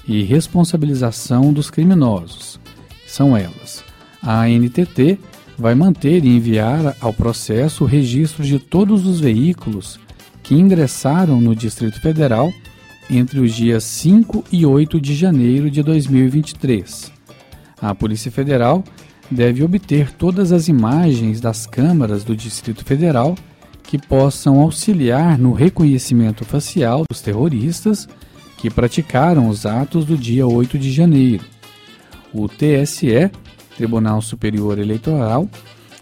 e 0.07 0.21
responsabilização 0.21 1.51
dos 1.51 1.71
criminosos. 1.71 2.59
São 3.07 3.35
elas: 3.35 3.83
a 4.21 4.41
ANTT 4.41 5.17
vai 5.57 5.73
manter 5.73 6.23
e 6.23 6.27
enviar 6.27 6.95
ao 7.01 7.11
processo 7.11 7.85
o 7.85 7.87
registro 7.87 8.43
de 8.43 8.59
todos 8.59 9.07
os 9.07 9.19
veículos 9.19 9.99
que 10.43 10.53
ingressaram 10.53 11.41
no 11.41 11.55
Distrito 11.55 11.99
Federal 11.99 12.53
entre 13.09 13.39
os 13.39 13.55
dias 13.55 13.83
5 13.83 14.43
e 14.51 14.63
8 14.63 15.01
de 15.01 15.15
janeiro 15.15 15.71
de 15.71 15.81
2023. 15.81 17.11
A 17.81 17.95
Polícia 17.95 18.31
Federal 18.31 18.83
deve 19.29 19.63
obter 19.63 20.11
todas 20.11 20.51
as 20.51 20.67
imagens 20.67 21.41
das 21.41 21.65
câmaras 21.65 22.23
do 22.23 22.35
Distrito 22.35 22.85
Federal 22.85 23.35
que 23.83 23.97
possam 23.97 24.59
auxiliar 24.59 25.37
no 25.37 25.53
reconhecimento 25.53 26.43
facial 26.43 27.03
dos 27.09 27.21
terroristas 27.21 28.07
que 28.57 28.69
praticaram 28.69 29.47
os 29.47 29.65
atos 29.65 30.05
do 30.05 30.17
dia 30.17 30.47
8 30.47 30.77
de 30.77 30.91
janeiro. 30.91 31.43
O 32.33 32.47
TSE, 32.47 33.29
Tribunal 33.77 34.21
Superior 34.21 34.79
Eleitoral, 34.79 35.47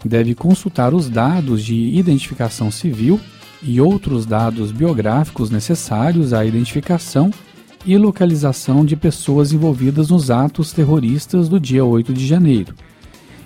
deve 0.04 0.34
consultar 0.34 0.94
os 0.94 1.08
dados 1.08 1.64
de 1.64 1.74
identificação 1.74 2.70
civil 2.70 3.20
e 3.62 3.80
outros 3.80 4.26
dados 4.26 4.70
biográficos 4.70 5.50
necessários 5.50 6.32
à 6.32 6.44
identificação 6.44 7.30
e 7.86 7.96
localização 7.98 8.84
de 8.84 8.96
pessoas 8.96 9.52
envolvidas 9.52 10.10
nos 10.10 10.30
atos 10.30 10.72
terroristas 10.72 11.48
do 11.48 11.60
dia 11.60 11.84
8 11.84 12.12
de 12.12 12.26
janeiro 12.26 12.74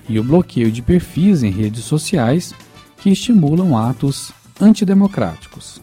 e 0.09 0.19
o 0.19 0.25
bloqueio 0.25 0.71
de 0.71 0.83
perfis 0.83 1.43
em 1.43 1.51
redes 1.51 1.85
sociais 1.85 2.55
que 2.99 3.11
estimulam 3.11 3.77
atos 3.77 4.33
antidemocráticos. 4.61 5.81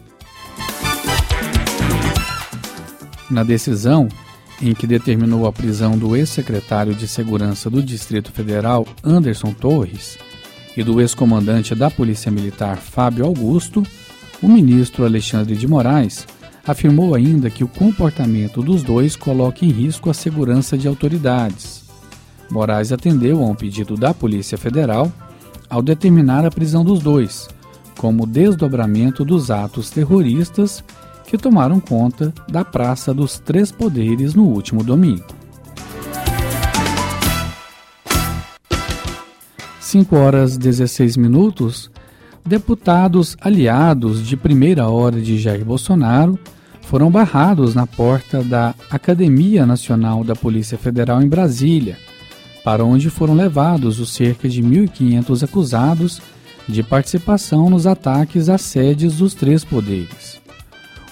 Na 3.30 3.42
decisão, 3.42 4.08
em 4.60 4.74
que 4.74 4.86
determinou 4.86 5.46
a 5.46 5.52
prisão 5.52 5.98
do 5.98 6.16
ex-secretário 6.16 6.94
de 6.94 7.06
Segurança 7.06 7.68
do 7.68 7.82
Distrito 7.82 8.32
Federal, 8.32 8.86
Anderson 9.02 9.52
Torres, 9.52 10.18
e 10.76 10.82
do 10.82 11.00
ex-comandante 11.00 11.74
da 11.74 11.90
Polícia 11.90 12.30
Militar, 12.30 12.76
Fábio 12.76 13.24
Augusto, 13.24 13.82
o 14.42 14.48
ministro 14.48 15.04
Alexandre 15.04 15.56
de 15.56 15.66
Moraes 15.66 16.26
afirmou 16.66 17.14
ainda 17.14 17.48
que 17.48 17.64
o 17.64 17.68
comportamento 17.68 18.60
dos 18.60 18.82
dois 18.82 19.16
coloca 19.16 19.64
em 19.64 19.70
risco 19.70 20.10
a 20.10 20.14
segurança 20.14 20.76
de 20.76 20.86
autoridades. 20.86 21.85
Moraes 22.50 22.92
atendeu 22.92 23.42
a 23.42 23.46
um 23.46 23.54
pedido 23.54 23.96
da 23.96 24.14
Polícia 24.14 24.56
Federal 24.56 25.12
ao 25.68 25.82
determinar 25.82 26.44
a 26.44 26.50
prisão 26.50 26.84
dos 26.84 27.00
dois, 27.00 27.48
como 27.98 28.26
desdobramento 28.26 29.24
dos 29.24 29.50
atos 29.50 29.90
terroristas 29.90 30.82
que 31.26 31.36
tomaram 31.36 31.80
conta 31.80 32.32
da 32.48 32.64
Praça 32.64 33.12
dos 33.12 33.38
Três 33.38 33.72
Poderes 33.72 34.34
no 34.34 34.44
último 34.44 34.84
domingo. 34.84 35.24
5 39.80 40.16
horas 40.16 40.56
16 40.56 41.16
minutos, 41.16 41.90
deputados 42.44 43.36
aliados 43.40 44.24
de 44.24 44.36
primeira 44.36 44.88
hora 44.88 45.20
de 45.20 45.38
Jair 45.38 45.64
Bolsonaro 45.64 46.38
foram 46.82 47.10
barrados 47.10 47.74
na 47.74 47.86
porta 47.86 48.42
da 48.42 48.74
Academia 48.90 49.64
Nacional 49.64 50.22
da 50.22 50.36
Polícia 50.36 50.76
Federal 50.76 51.22
em 51.22 51.28
Brasília, 51.28 51.98
para 52.66 52.84
onde 52.84 53.08
foram 53.10 53.32
levados 53.32 54.00
os 54.00 54.12
cerca 54.12 54.48
de 54.48 54.60
1.500 54.60 55.44
acusados 55.44 56.20
de 56.66 56.82
participação 56.82 57.70
nos 57.70 57.86
ataques 57.86 58.48
às 58.48 58.60
sedes 58.62 59.18
dos 59.18 59.34
três 59.34 59.64
poderes. 59.64 60.40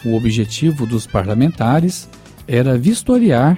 O 0.05 0.17
objetivo 0.17 0.85
dos 0.85 1.07
parlamentares 1.07 2.09
era 2.49 2.77
vistoriar 2.77 3.57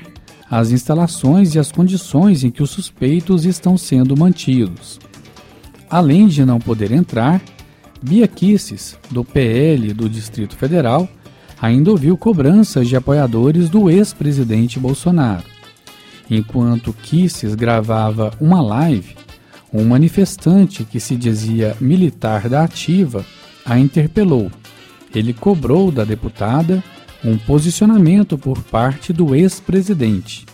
as 0.51 0.73
instalações 0.73 1.55
e 1.55 1.59
as 1.59 1.73
condições 1.73 2.45
em 2.45 2.51
que 2.51 2.63
os 2.63 2.69
suspeitos 2.69 3.47
estão 3.47 3.79
sendo 3.79 4.15
mantidos. 4.15 5.01
Além 5.89 6.29
de 6.29 6.45
não 6.45 6.61
poder 6.61 6.93
entrar, 6.93 7.41
Bia 8.03 8.29
Kisses, 8.29 8.99
do 9.11 9.25
PL 9.25 9.95
do 9.95 10.07
Distrito 10.07 10.55
Federal, 10.55 11.09
ainda 11.59 11.93
ouviu 11.93 12.15
cobranças 12.19 12.89
de 12.89 12.95
apoiadores 12.95 13.71
do 13.71 13.89
ex-presidente 13.89 14.79
Bolsonaro. 14.79 15.56
Enquanto 16.31 16.93
Kisses 16.93 17.55
gravava 17.55 18.33
uma 18.41 18.61
live, 18.61 19.17
um 19.73 19.85
manifestante 19.85 20.85
que 20.85 20.99
se 20.99 21.17
dizia 21.17 21.77
militar 21.81 22.49
da 22.49 22.65
ativa 22.65 23.25
a 23.65 23.79
interpelou. 23.79 24.51
Ele 25.15 25.33
cobrou 25.33 25.91
da 25.91 26.05
deputada 26.05 26.83
um 27.25 27.37
posicionamento 27.37 28.37
por 28.39 28.63
parte 28.63 29.13
do 29.13 29.35
ex-presidente. 29.35 30.47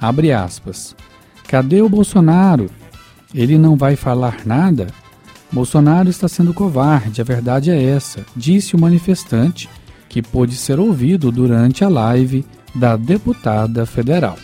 Abre 0.00 0.32
aspas. 0.32 0.94
Cadê 1.48 1.82
o 1.82 1.88
Bolsonaro? 1.88 2.70
Ele 3.34 3.58
não 3.58 3.76
vai 3.76 3.96
falar 3.96 4.46
nada? 4.46 4.88
Bolsonaro 5.52 6.08
está 6.08 6.28
sendo 6.28 6.54
covarde, 6.54 7.20
a 7.20 7.24
verdade 7.24 7.70
é 7.70 7.82
essa, 7.82 8.24
disse 8.36 8.76
o 8.76 8.80
manifestante, 8.80 9.68
que 10.08 10.22
pôde 10.22 10.54
ser 10.54 10.78
ouvido 10.78 11.32
durante 11.32 11.84
a 11.84 11.88
live 11.88 12.44
da 12.74 12.96
deputada 12.96 13.84
federal. 13.84 14.38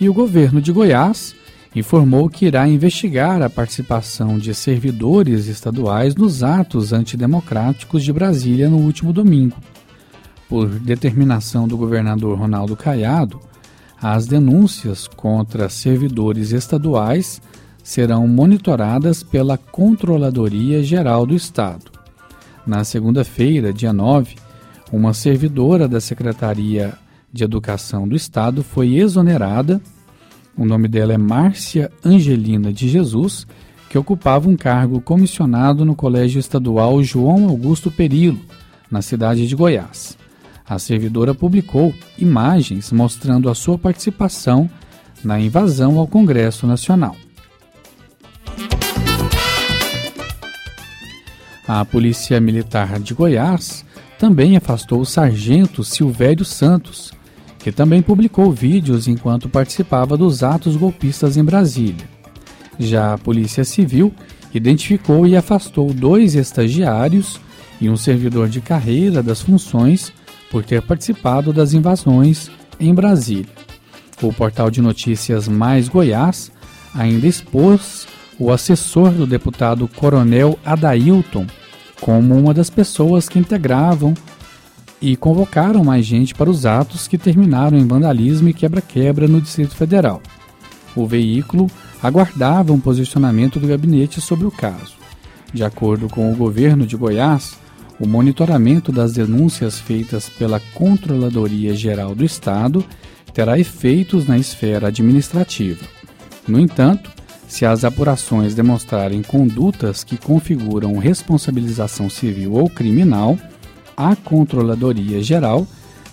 E 0.00 0.08
o 0.08 0.14
governo 0.14 0.62
de 0.62 0.72
Goiás 0.72 1.34
informou 1.76 2.28
que 2.30 2.46
irá 2.46 2.66
investigar 2.66 3.42
a 3.42 3.50
participação 3.50 4.38
de 4.38 4.54
servidores 4.54 5.46
estaduais 5.46 6.14
nos 6.14 6.42
atos 6.42 6.92
antidemocráticos 6.92 8.02
de 8.02 8.12
Brasília 8.12 8.68
no 8.70 8.78
último 8.78 9.12
domingo. 9.12 9.56
Por 10.48 10.68
determinação 10.68 11.68
do 11.68 11.76
governador 11.76 12.38
Ronaldo 12.38 12.74
Caiado, 12.74 13.38
as 14.00 14.26
denúncias 14.26 15.06
contra 15.06 15.68
servidores 15.68 16.50
estaduais 16.50 17.40
serão 17.82 18.26
monitoradas 18.26 19.22
pela 19.22 19.58
Controladoria 19.58 20.82
Geral 20.82 21.26
do 21.26 21.34
Estado. 21.34 21.92
Na 22.66 22.84
segunda-feira, 22.84 23.72
dia 23.72 23.92
9, 23.92 24.36
uma 24.90 25.12
servidora 25.12 25.86
da 25.86 26.00
Secretaria 26.00 26.94
de 27.32 27.44
Educação 27.44 28.08
do 28.08 28.16
Estado 28.16 28.62
foi 28.62 28.96
exonerada. 28.96 29.80
O 30.56 30.64
nome 30.64 30.88
dela 30.88 31.12
é 31.12 31.18
Márcia 31.18 31.90
Angelina 32.04 32.72
de 32.72 32.88
Jesus, 32.88 33.46
que 33.88 33.98
ocupava 33.98 34.48
um 34.48 34.56
cargo 34.56 35.00
comissionado 35.00 35.84
no 35.84 35.94
Colégio 35.94 36.38
Estadual 36.38 37.02
João 37.02 37.48
Augusto 37.48 37.90
Perilo, 37.90 38.40
na 38.90 39.02
cidade 39.02 39.46
de 39.46 39.54
Goiás. 39.54 40.16
A 40.68 40.78
servidora 40.78 41.34
publicou 41.34 41.92
imagens 42.18 42.92
mostrando 42.92 43.48
a 43.48 43.54
sua 43.54 43.76
participação 43.76 44.70
na 45.24 45.40
invasão 45.40 45.98
ao 45.98 46.06
Congresso 46.06 46.66
Nacional. 46.66 47.16
A 51.66 51.84
Polícia 51.84 52.40
Militar 52.40 52.98
de 52.98 53.14
Goiás 53.14 53.84
também 54.18 54.56
afastou 54.56 55.00
o 55.00 55.06
sargento 55.06 55.82
Silvério 55.82 56.44
Santos, 56.44 57.12
que 57.62 57.70
também 57.70 58.02
publicou 58.02 58.50
vídeos 58.50 59.06
enquanto 59.06 59.48
participava 59.48 60.16
dos 60.16 60.42
atos 60.42 60.76
golpistas 60.76 61.36
em 61.36 61.44
Brasília. 61.44 62.08
Já 62.78 63.14
a 63.14 63.18
Polícia 63.18 63.64
Civil 63.64 64.12
identificou 64.52 65.26
e 65.26 65.36
afastou 65.36 65.92
dois 65.92 66.34
estagiários 66.34 67.38
e 67.80 67.88
um 67.88 67.96
servidor 67.96 68.48
de 68.48 68.60
carreira 68.60 69.22
das 69.22 69.40
funções 69.40 70.12
por 70.50 70.64
ter 70.64 70.82
participado 70.82 71.52
das 71.52 71.72
invasões 71.72 72.50
em 72.78 72.94
Brasília. 72.94 73.52
O 74.22 74.32
portal 74.32 74.70
de 74.70 74.82
notícias 74.82 75.46
Mais 75.46 75.88
Goiás 75.88 76.50
ainda 76.94 77.26
expôs 77.26 78.06
o 78.38 78.50
assessor 78.50 79.10
do 79.12 79.26
deputado 79.26 79.86
Coronel 79.86 80.58
Adailton 80.64 81.46
como 82.00 82.34
uma 82.34 82.54
das 82.54 82.70
pessoas 82.70 83.28
que 83.28 83.38
integravam 83.38 84.14
e 85.00 85.16
convocaram 85.16 85.82
mais 85.82 86.04
gente 86.04 86.34
para 86.34 86.50
os 86.50 86.66
atos 86.66 87.08
que 87.08 87.16
terminaram 87.16 87.78
em 87.78 87.86
vandalismo 87.86 88.48
e 88.48 88.54
quebra-quebra 88.54 89.26
no 89.26 89.40
Distrito 89.40 89.74
Federal. 89.74 90.22
O 90.94 91.06
veículo 91.06 91.70
aguardava 92.02 92.72
um 92.72 92.80
posicionamento 92.80 93.58
do 93.58 93.68
gabinete 93.68 94.20
sobre 94.20 94.46
o 94.46 94.50
caso. 94.50 94.94
De 95.52 95.64
acordo 95.64 96.08
com 96.08 96.30
o 96.32 96.36
governo 96.36 96.86
de 96.86 96.96
Goiás, 96.96 97.58
o 97.98 98.06
monitoramento 98.06 98.90
das 98.90 99.12
denúncias 99.12 99.78
feitas 99.78 100.28
pela 100.28 100.60
Controladoria 100.74 101.74
Geral 101.74 102.14
do 102.14 102.24
Estado 102.24 102.84
terá 103.34 103.58
efeitos 103.58 104.26
na 104.26 104.38
esfera 104.38 104.88
administrativa. 104.88 105.84
No 106.48 106.58
entanto, 106.58 107.10
se 107.46 107.66
as 107.66 107.84
apurações 107.84 108.54
demonstrarem 108.54 109.22
condutas 109.22 110.04
que 110.04 110.16
configuram 110.16 110.96
responsabilização 110.98 112.08
civil 112.08 112.52
ou 112.54 112.70
criminal, 112.70 113.36
a 114.00 114.16
Controladoria 114.16 115.22
Geral 115.22 115.66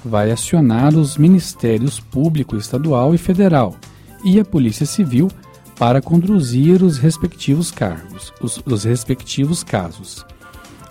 vai 0.04 0.30
acionar 0.30 0.93
os 0.93 1.17
Ministérios 1.17 2.02
Público 2.02 2.58
Estadual 2.58 3.15
e 3.15 3.17
Federal 3.17 3.78
e 4.26 4.39
a 4.41 4.45
Polícia 4.45 4.86
Civil 4.86 5.30
para 5.80 6.02
conduzir 6.02 6.84
os 6.84 6.97
respectivos 6.97 7.71
cargos, 7.71 8.34
os, 8.41 8.62
os 8.65 8.84
respectivos 8.84 9.63
casos. 9.63 10.26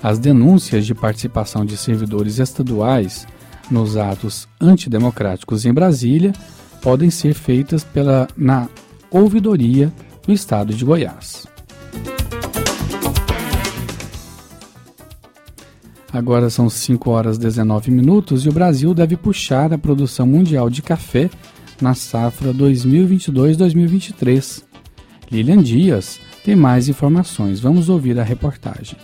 As 0.02 0.18
denúncias 0.18 0.86
de 0.86 0.94
participação 0.94 1.66
de 1.66 1.76
servidores 1.76 2.38
estaduais 2.38 3.26
nos 3.70 3.96
atos 3.96 4.48
antidemocráticos 4.58 5.66
em 5.66 5.74
Brasília 5.74 6.32
podem 6.80 7.10
ser 7.10 7.34
feitas 7.34 7.84
pela, 7.84 8.26
na 8.34 8.68
ouvidoria 9.10 9.92
do 10.26 10.32
Estado 10.32 10.72
de 10.72 10.84
Goiás. 10.84 11.46
Agora 16.12 16.50
são 16.50 16.70
5 16.70 17.10
horas 17.10 17.36
e 17.36 17.40
19 17.40 17.90
minutos 17.90 18.44
e 18.44 18.48
o 18.48 18.52
Brasil 18.52 18.94
deve 18.94 19.16
puxar 19.16 19.72
a 19.72 19.78
produção 19.78 20.24
mundial 20.26 20.70
de 20.70 20.82
café 20.82 21.28
na 21.80 21.94
safra 21.94 22.54
2022-2023. 22.54 24.62
Lilian 25.30 25.62
Dias 25.62 26.20
tem 26.44 26.54
mais 26.54 26.88
informações. 26.88 27.58
Vamos 27.60 27.88
ouvir 27.88 28.20
a 28.20 28.22
reportagem. 28.22 28.96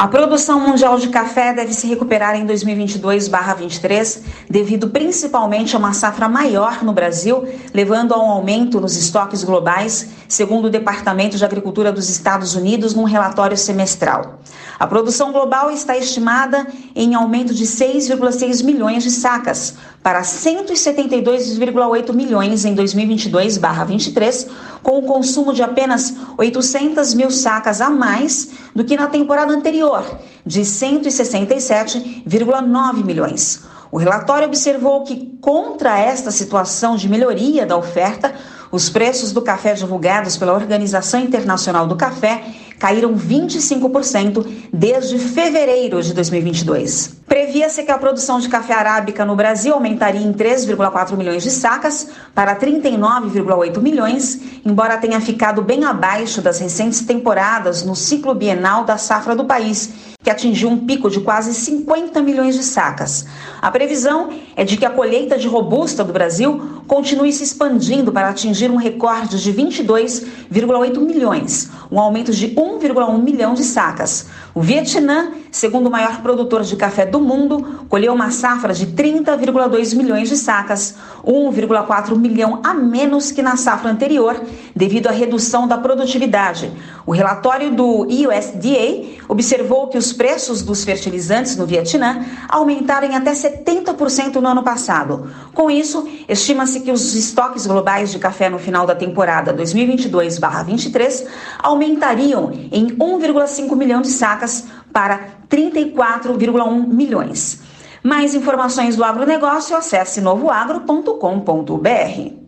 A 0.00 0.08
produção 0.08 0.66
mundial 0.66 0.98
de 0.98 1.10
café 1.10 1.52
deve 1.52 1.74
se 1.74 1.86
recuperar 1.86 2.34
em 2.34 2.46
2022-23, 2.46 4.22
devido 4.48 4.88
principalmente 4.88 5.76
a 5.76 5.78
uma 5.78 5.92
safra 5.92 6.26
maior 6.26 6.82
no 6.82 6.94
Brasil, 6.94 7.46
levando 7.74 8.14
a 8.14 8.18
um 8.18 8.30
aumento 8.30 8.80
nos 8.80 8.96
estoques 8.96 9.44
globais, 9.44 10.08
segundo 10.30 10.64
o 10.66 10.70
Departamento 10.70 11.36
de 11.36 11.44
Agricultura 11.44 11.92
dos 11.92 12.08
Estados 12.08 12.54
Unidos 12.54 12.94
num 12.94 13.02
relatório 13.02 13.56
semestral. 13.56 14.38
A 14.78 14.86
produção 14.86 15.32
global 15.32 15.72
está 15.72 15.98
estimada 15.98 16.64
em 16.94 17.16
aumento 17.16 17.52
de 17.52 17.66
6,6 17.66 18.64
milhões 18.64 19.02
de 19.02 19.10
sacas 19.10 19.74
para 20.02 20.22
172,8 20.22 22.14
milhões 22.14 22.64
em 22.64 22.74
2022/23, 22.74 24.48
com 24.82 24.98
o 24.98 25.02
consumo 25.02 25.52
de 25.52 25.62
apenas 25.62 26.14
800 26.38 27.12
mil 27.14 27.30
sacas 27.30 27.80
a 27.80 27.88
mais 27.90 28.50
do 28.74 28.84
que 28.84 28.96
na 28.96 29.06
temporada 29.08 29.52
anterior, 29.52 30.04
de 30.46 30.62
167,9 30.62 33.04
milhões. 33.04 33.60
O 33.92 33.98
relatório 33.98 34.46
observou 34.46 35.02
que, 35.02 35.36
contra 35.40 35.98
esta 35.98 36.30
situação 36.30 36.94
de 36.94 37.08
melhoria 37.08 37.66
da 37.66 37.76
oferta, 37.76 38.32
os 38.70 38.88
preços 38.88 39.32
do 39.32 39.42
café 39.42 39.74
divulgados 39.74 40.36
pela 40.36 40.52
Organização 40.52 41.20
Internacional 41.20 41.86
do 41.86 41.96
Café 41.96 42.44
caíram 42.80 43.14
25% 43.14 44.46
desde 44.72 45.18
fevereiro 45.18 46.02
de 46.02 46.14
2022. 46.14 47.20
Previa-se 47.28 47.84
que 47.84 47.92
a 47.92 47.98
produção 47.98 48.40
de 48.40 48.48
café 48.48 48.72
arábica 48.72 49.24
no 49.24 49.36
Brasil 49.36 49.74
aumentaria 49.74 50.26
em 50.26 50.32
3,4 50.32 51.16
milhões 51.16 51.44
de 51.44 51.50
sacas 51.50 52.08
para 52.34 52.56
39,8 52.56 53.80
milhões, 53.80 54.40
embora 54.64 54.96
tenha 54.96 55.20
ficado 55.20 55.62
bem 55.62 55.84
abaixo 55.84 56.40
das 56.40 56.58
recentes 56.58 57.02
temporadas 57.02 57.84
no 57.84 57.94
ciclo 57.94 58.34
bienal 58.34 58.84
da 58.84 58.96
safra 58.96 59.36
do 59.36 59.44
país, 59.44 59.92
que 60.22 60.28
atingiu 60.28 60.68
um 60.68 60.86
pico 60.86 61.08
de 61.08 61.20
quase 61.20 61.54
50 61.54 62.20
milhões 62.22 62.54
de 62.54 62.62
sacas. 62.62 63.26
A 63.62 63.70
previsão 63.70 64.30
é 64.56 64.64
de 64.64 64.76
que 64.76 64.84
a 64.84 64.90
colheita 64.90 65.38
de 65.38 65.46
robusta 65.46 66.02
do 66.02 66.12
Brasil 66.12 66.82
continue 66.86 67.32
se 67.32 67.44
expandindo 67.44 68.10
para 68.10 68.28
atingir 68.28 68.70
um 68.70 68.76
recorde 68.76 69.40
de 69.40 69.52
22,8 69.52 70.98
milhões, 70.98 71.70
um 71.90 72.00
aumento 72.00 72.32
de 72.32 72.48
1,1 72.78 73.22
milhão 73.22 73.54
de 73.54 73.64
sacas. 73.64 74.26
O 74.54 74.60
Vietnã, 74.60 75.32
segundo 75.50 75.88
o 75.88 75.90
maior 75.90 76.22
produtor 76.22 76.62
de 76.62 76.76
café 76.76 77.04
do 77.06 77.20
mundo, 77.20 77.84
colheu 77.88 78.12
uma 78.12 78.30
safra 78.30 78.72
de 78.72 78.86
30,2 78.86 79.96
milhões 79.96 80.28
de 80.28 80.36
sacas, 80.36 80.94
1,4 81.24 82.16
milhão 82.16 82.60
a 82.62 82.74
menos 82.74 83.32
que 83.32 83.42
na 83.42 83.56
safra 83.56 83.90
anterior, 83.90 84.40
devido 84.74 85.08
à 85.08 85.10
redução 85.10 85.66
da 85.66 85.78
produtividade. 85.78 86.72
O 87.06 87.12
relatório 87.12 87.74
do 87.74 88.02
USDA 88.02 89.20
observou 89.28 89.88
que 89.88 89.98
os 89.98 90.12
preços 90.12 90.62
dos 90.62 90.84
fertilizantes 90.84 91.56
no 91.56 91.66
Vietnã 91.66 92.24
aumentaram 92.48 93.08
em 93.08 93.16
até 93.16 93.32
70% 93.32 94.36
no 94.36 94.48
ano 94.48 94.62
passado. 94.62 95.30
Com 95.54 95.70
isso, 95.70 96.08
estima-se 96.28 96.80
que 96.80 96.92
os 96.92 97.14
estoques 97.14 97.66
globais 97.66 98.10
de 98.10 98.18
café 98.18 98.48
no 98.48 98.58
final 98.58 98.86
da 98.86 98.94
temporada 98.94 99.52
2022/23 99.54 101.26
aumentariam 101.58 102.52
em 102.70 102.88
1,5 102.96 103.76
milhão 103.76 104.02
de 104.02 104.08
sacas 104.08 104.66
para 104.92 105.20
34,1 105.48 106.86
milhões. 106.86 107.60
Mais 108.02 108.34
informações 108.34 108.96
do 108.96 109.04
agronegócio, 109.04 109.76
acesse 109.76 110.20
novoagro.com.br. 110.20 112.40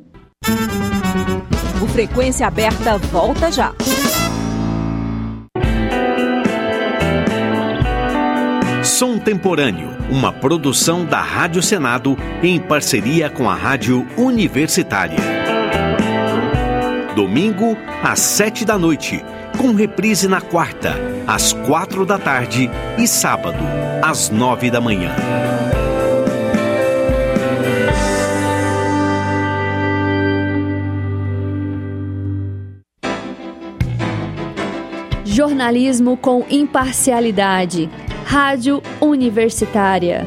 O 1.82 1.86
Frequência 1.88 2.46
Aberta 2.46 2.96
volta 2.96 3.52
já. 3.52 3.74
Som 8.92 9.18
Temporâneo, 9.18 9.88
uma 10.10 10.30
produção 10.30 11.06
da 11.06 11.18
Rádio 11.18 11.62
Senado 11.62 12.14
em 12.42 12.60
parceria 12.60 13.30
com 13.30 13.48
a 13.48 13.54
Rádio 13.54 14.06
Universitária. 14.18 15.16
Domingo, 17.16 17.74
às 18.04 18.20
sete 18.20 18.66
da 18.66 18.76
noite, 18.76 19.24
com 19.56 19.72
reprise 19.72 20.28
na 20.28 20.42
quarta, 20.42 20.94
às 21.26 21.54
quatro 21.54 22.04
da 22.04 22.18
tarde 22.18 22.70
e 22.98 23.08
sábado, 23.08 23.64
às 24.02 24.28
nove 24.28 24.70
da 24.70 24.80
manhã. 24.80 25.16
Jornalismo 35.24 36.14
com 36.14 36.44
imparcialidade. 36.50 37.88
Rádio 38.32 38.82
Universitária. 38.98 40.26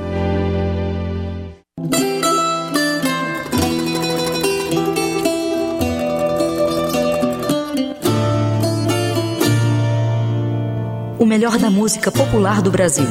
O 11.17 11.25
melhor 11.25 11.57
da 11.57 11.71
música 11.71 12.11
popular 12.11 12.61
do 12.61 12.69
Brasil. 12.69 13.07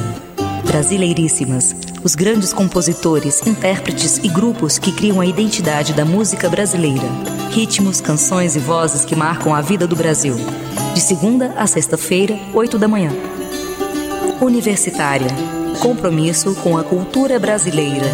Brasileiríssimas. 0.65 1.75
Os 2.01 2.15
grandes 2.15 2.53
compositores, 2.53 3.45
intérpretes 3.45 4.19
e 4.19 4.29
grupos 4.29 4.79
que 4.79 4.93
criam 4.93 5.19
a 5.19 5.25
identidade 5.25 5.91
da 5.91 6.05
música 6.05 6.47
brasileira. 6.47 7.03
Ritmos, 7.51 7.99
canções 7.99 8.55
e 8.55 8.59
vozes 8.59 9.03
que 9.03 9.13
marcam 9.13 9.53
a 9.53 9.59
vida 9.59 9.85
do 9.85 9.95
Brasil. 9.97 10.37
De 10.93 11.01
segunda 11.01 11.53
a 11.57 11.67
sexta-feira, 11.67 12.39
oito 12.53 12.79
da 12.79 12.87
manhã. 12.87 13.34
Universitária. 14.41 15.27
Compromisso 15.79 16.55
com 16.55 16.77
a 16.77 16.83
cultura 16.83 17.39
brasileira. 17.39 18.05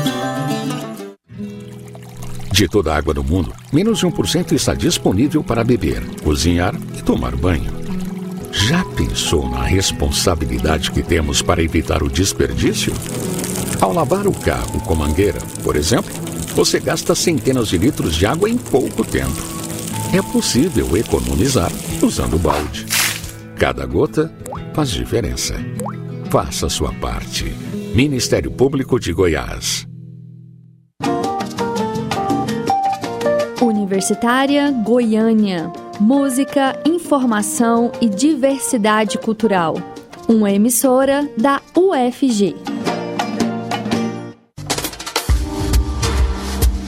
De 2.51 2.67
toda 2.67 2.93
a 2.93 2.97
água 2.97 3.13
do 3.13 3.23
mundo, 3.23 3.51
menos 3.73 3.99
de 3.99 4.05
1% 4.05 4.51
está 4.51 4.75
disponível 4.75 5.43
para 5.43 5.63
beber, 5.63 6.03
cozinhar 6.21 6.75
e 6.97 7.01
tomar 7.01 7.36
banho. 7.36 7.71
Já 8.51 8.84
pensou 8.86 9.49
na 9.49 9.63
responsabilidade 9.63 10.91
que 10.91 11.01
temos 11.01 11.41
para 11.41 11.63
evitar 11.63 12.03
o 12.03 12.10
desperdício? 12.10 12.93
Ao 13.79 13.91
lavar 13.91 14.27
o 14.27 14.34
carro 14.34 14.79
com 14.81 14.93
mangueira, 14.93 15.39
por 15.63 15.75
exemplo, 15.75 16.12
você 16.53 16.79
gasta 16.79 17.15
centenas 17.15 17.69
de 17.69 17.77
litros 17.77 18.15
de 18.15 18.27
água 18.27 18.47
em 18.47 18.57
pouco 18.57 19.03
tempo. 19.03 19.41
É 20.13 20.21
possível 20.21 20.95
economizar 20.95 21.71
usando 22.03 22.38
balde. 22.38 22.86
Cada 23.55 23.86
gota 23.86 24.31
faz 24.73 24.89
diferença. 24.89 25.55
Faça 26.32 26.67
a 26.67 26.70
sua 26.70 26.94
parte. 26.94 27.44
Ministério 27.94 28.50
Público 28.50 28.98
de 28.98 29.12
Goiás. 29.12 29.86
Universitária 33.62 34.72
Goiânia. 34.72 35.70
Música, 36.00 36.82
informação 36.86 37.91
e 38.00 38.08
diversidade 38.08 39.17
cultural. 39.17 39.76
Uma 40.26 40.50
emissora 40.50 41.30
da 41.38 41.62
UFG. 41.76 42.56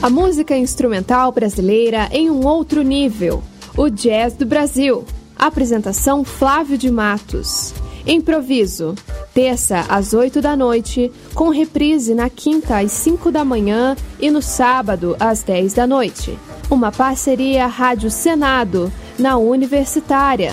A 0.00 0.08
música 0.08 0.56
instrumental 0.56 1.30
brasileira 1.30 2.08
em 2.10 2.30
um 2.30 2.46
outro 2.46 2.80
nível. 2.80 3.42
O 3.76 3.90
Jazz 3.90 4.32
do 4.32 4.46
Brasil. 4.46 5.04
Apresentação 5.36 6.24
Flávio 6.24 6.78
de 6.78 6.90
Matos. 6.90 7.74
Improviso. 8.06 8.94
Terça 9.32 9.80
às 9.88 10.12
8 10.12 10.40
da 10.40 10.56
noite, 10.56 11.10
com 11.34 11.48
reprise 11.48 12.14
na 12.14 12.28
quinta 12.28 12.78
às 12.78 12.92
5 12.92 13.32
da 13.32 13.44
manhã 13.44 13.96
e 14.20 14.30
no 14.30 14.42
sábado 14.42 15.16
às 15.18 15.42
10 15.42 15.74
da 15.74 15.86
noite. 15.86 16.38
Uma 16.70 16.92
parceria 16.92 17.66
Rádio 17.66 18.10
Senado 18.10 18.92
na 19.18 19.36
Universitária. 19.36 20.52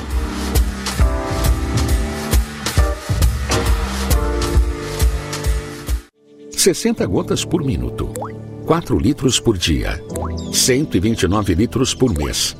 Sessenta 6.50 7.06
gotas 7.08 7.44
por 7.44 7.64
minuto, 7.64 8.10
4 8.66 8.98
litros 9.00 9.40
por 9.40 9.58
dia, 9.58 10.00
129 10.54 11.56
litros 11.56 11.94
por 11.94 12.16
mês. 12.16 12.56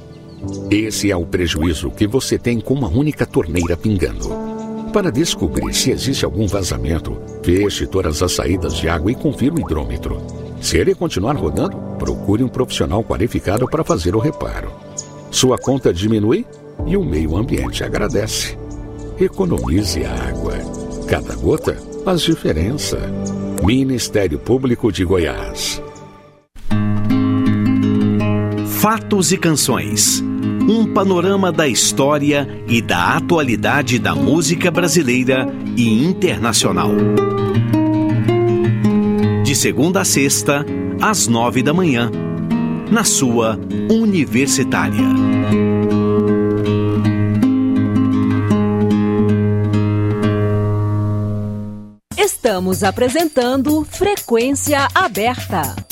Esse 0.72 1.12
é 1.12 1.16
o 1.16 1.26
prejuízo 1.26 1.92
que 1.92 2.08
você 2.08 2.38
tem 2.38 2.60
com 2.60 2.74
uma 2.74 2.88
única 2.88 3.28
torneira 3.28 3.78
pingando. 3.78 4.51
Para 4.94 5.10
descobrir 5.10 5.74
se 5.74 5.90
existe 5.90 6.26
algum 6.26 6.46
vazamento, 6.48 7.18
feche 7.42 7.88
todas 7.88 8.22
as 8.22 8.34
saídas 8.34 8.76
de 8.76 8.90
água 8.90 9.10
e 9.10 9.16
confira 9.16 9.56
o 9.56 9.60
hidrômetro. 9.60 10.22
Se 10.60 10.78
ele 10.78 10.94
continuar 10.94 11.38
rodando, 11.38 11.78
procure 11.98 12.44
um 12.44 12.50
profissional 12.50 13.02
qualificado 13.02 13.68
para 13.70 13.86
fazer 13.86 14.16
o 14.16 14.20
reparo. 14.20 14.70
Sua 15.32 15.58
conta 15.58 15.94
diminui 15.94 16.46
e 16.86 16.98
o 16.98 17.06
meio 17.06 17.38
ambiente 17.38 17.86
agradece. 17.86 18.58
Economize 19.18 20.04
a 20.04 20.14
água. 20.28 20.56
Cada 21.08 21.36
gota 21.36 21.78
faz 22.04 22.22
diferença. 22.22 22.98
Ministério 23.64 24.40
Público 24.40 24.92
de 24.92 25.06
Goiás. 25.06 25.82
Fatos 28.82 29.32
e 29.32 29.38
canções. 29.38 30.22
Um 30.68 30.92
panorama 30.92 31.52
da 31.52 31.68
história 31.68 32.48
e 32.68 32.82
da 32.82 33.16
atualidade 33.16 34.00
da 34.00 34.16
música 34.16 34.72
brasileira 34.72 35.46
e 35.78 36.04
internacional. 36.04 36.90
De 39.44 39.56
segunda 39.56 40.02
a 40.02 40.04
sexta, 40.04 40.66
às 41.00 41.28
nove 41.28 41.62
da 41.62 41.76
manhã, 41.76 42.10
na 42.90 43.04
sua 43.04 43.60
Universitária. 43.88 45.06
Estamos 52.18 52.84
apresentando 52.84 53.86
Frequência 53.86 54.88
Aberta. 54.96 55.91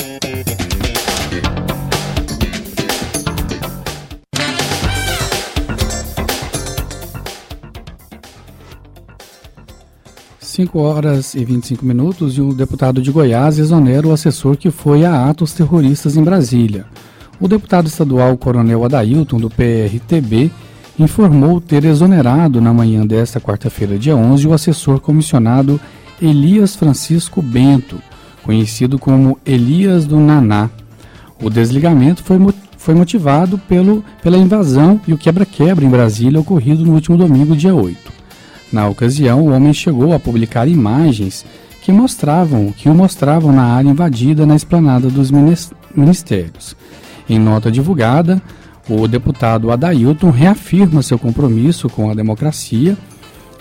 Cinco 10.59 10.79
horas 10.79 11.35
e 11.35 11.45
25 11.45 11.85
minutos 11.85 12.37
e 12.37 12.41
o 12.41 12.53
deputado 12.53 13.01
de 13.01 13.09
Goiás 13.13 13.57
exonera 13.57 14.05
o 14.05 14.11
assessor 14.11 14.57
que 14.57 14.69
foi 14.69 15.05
a 15.05 15.29
atos 15.29 15.53
terroristas 15.53 16.17
em 16.17 16.21
Brasília. 16.21 16.85
O 17.39 17.47
deputado 17.47 17.87
estadual 17.87 18.35
Coronel 18.35 18.83
Adailton, 18.83 19.37
do 19.37 19.49
PRTB, 19.49 20.51
informou 20.99 21.61
ter 21.61 21.85
exonerado 21.85 22.59
na 22.59 22.73
manhã 22.73 23.07
desta 23.07 23.39
quarta-feira, 23.39 23.97
dia 23.97 24.17
11, 24.17 24.47
o 24.49 24.53
assessor 24.53 24.99
comissionado 24.99 25.79
Elias 26.21 26.75
Francisco 26.75 27.41
Bento, 27.41 27.97
conhecido 28.43 28.99
como 28.99 29.39
Elias 29.45 30.05
do 30.05 30.19
Naná. 30.19 30.69
O 31.41 31.49
desligamento 31.49 32.21
foi, 32.21 32.37
foi 32.77 32.95
motivado 32.95 33.57
pelo, 33.57 34.03
pela 34.21 34.37
invasão 34.37 34.99
e 35.07 35.13
o 35.13 35.17
quebra-quebra 35.17 35.85
em 35.85 35.89
Brasília 35.89 36.37
ocorrido 36.37 36.83
no 36.83 36.95
último 36.95 37.15
domingo, 37.15 37.55
dia 37.55 37.73
8. 37.73 38.18
Na 38.71 38.87
ocasião, 38.87 39.41
o 39.41 39.51
homem 39.51 39.73
chegou 39.73 40.13
a 40.13 40.19
publicar 40.19 40.67
imagens 40.67 41.45
que 41.81 41.91
mostravam 41.91 42.71
que 42.71 42.89
o 42.89 42.93
mostravam 42.93 43.51
na 43.51 43.63
área 43.63 43.89
invadida 43.89 44.45
na 44.45 44.55
esplanada 44.55 45.09
dos 45.09 45.31
ministérios. 45.95 46.75
Em 47.27 47.39
nota 47.39 47.71
divulgada, 47.71 48.41
o 48.87 49.07
deputado 49.07 49.71
Adailton 49.71 50.29
reafirma 50.29 51.01
seu 51.01 51.17
compromisso 51.17 51.89
com 51.89 52.09
a 52.09 52.13
democracia 52.13 52.97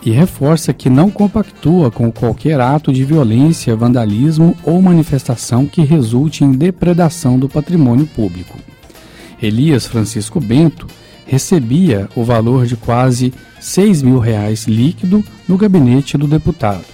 e 0.05 0.11
reforça 0.11 0.73
que 0.73 0.89
não 0.89 1.11
compactua 1.11 1.91
com 1.91 2.11
qualquer 2.11 2.61
ato 2.61 2.93
de 2.93 3.05
violência, 3.05 3.77
vandalismo 3.77 4.57
ou 4.63 4.81
manifestação 4.81 5.67
que 5.67 5.83
resulte 5.83 6.45
em 6.45 6.53
depredação 6.53 7.39
do 7.39 7.49
patrimônio 7.49 8.07
público. 8.07 8.59
Elias 9.43 9.87
Francisco 9.87 10.41
Bento 10.41 10.87
recebia 11.27 12.09
o 12.17 12.25
valor 12.25 12.65
de 12.65 12.77
quase 12.77 13.33
6 13.61 14.03
mil 14.03 14.19
reais 14.19 14.67
líquido 14.67 15.25
no 15.49 15.57
gabinete 15.57 16.17
do 16.17 16.27
deputado. 16.27 16.85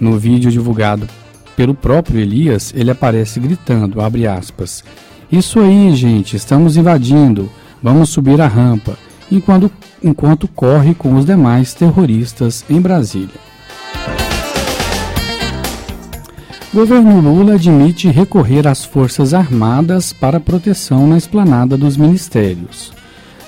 No 0.00 0.18
vídeo 0.18 0.50
divulgado 0.50 1.08
pelo 1.56 1.74
próprio 1.74 2.20
Elias, 2.20 2.72
ele 2.74 2.90
aparece 2.90 3.38
gritando, 3.38 3.98
aspas, 4.00 4.82
Isso 5.30 5.60
aí, 5.60 5.94
gente, 5.94 6.36
estamos 6.36 6.76
invadindo, 6.76 7.50
Vamos 7.82 8.10
subir 8.10 8.40
a 8.40 8.46
rampa, 8.46 8.96
enquanto, 9.30 9.68
enquanto 10.02 10.46
corre 10.46 10.94
com 10.94 11.16
os 11.16 11.24
demais 11.24 11.74
terroristas 11.74 12.64
em 12.70 12.80
Brasília. 12.80 13.34
Governo 16.72 17.20
Lula 17.20 17.54
admite 17.54 18.08
recorrer 18.08 18.68
às 18.68 18.84
Forças 18.84 19.34
Armadas 19.34 20.12
para 20.12 20.40
proteção 20.40 21.06
na 21.08 21.18
esplanada 21.18 21.76
dos 21.76 21.96
ministérios. 21.96 22.92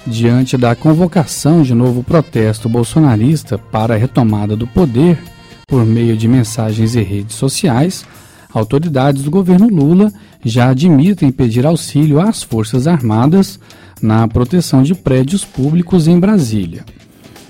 Diante 0.07 0.59
da 0.59 0.75
convocação 0.75 1.63
de 1.63 1.75
novo 1.75 2.03
protesto 2.03 2.69
bolsonarista 2.69 3.57
para 3.57 3.95
a 3.95 3.97
retomada 3.97 4.55
do 4.55 4.67
poder 4.67 5.19
por 5.67 5.87
meio 5.87 6.15
de 6.15 6.29
mensagens 6.29 6.95
e 6.95 7.01
redes 7.01 7.37
sociais, 7.37 8.05
autoridades 8.53 9.23
do 9.23 9.31
governo 9.31 9.67
Lula 9.67 10.13
já 10.45 10.69
admitem 10.69 11.33
pedir 11.33 11.65
auxílio 11.65 12.21
às 12.21 12.43
Forças 12.43 12.87
Armadas 12.87 13.59
na 14.03 14.29
proteção 14.29 14.83
de 14.83 14.95
prédios 14.95 15.43
públicos 15.43 16.07
em 16.07 16.21
Brasília. 16.21 16.85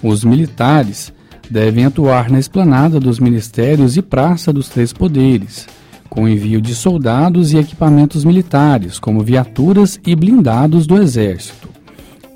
Os 0.01 0.23
militares 0.23 1.13
devem 1.51 1.85
atuar 1.85 2.31
na 2.31 2.39
esplanada 2.39 3.01
dos 3.01 3.19
ministérios 3.19 3.97
e 3.97 4.03
praça 4.03 4.53
dos 4.53 4.69
três 4.69 4.93
poderes, 4.93 5.67
com 6.09 6.29
envio 6.29 6.61
de 6.61 6.73
soldados 6.73 7.53
e 7.53 7.59
equipamentos 7.59 8.25
militares, 8.25 9.01
como 9.01 9.25
viaturas 9.25 9.99
e 10.07 10.15
blindados 10.15 10.87
do 10.87 11.03
Exército. 11.03 11.74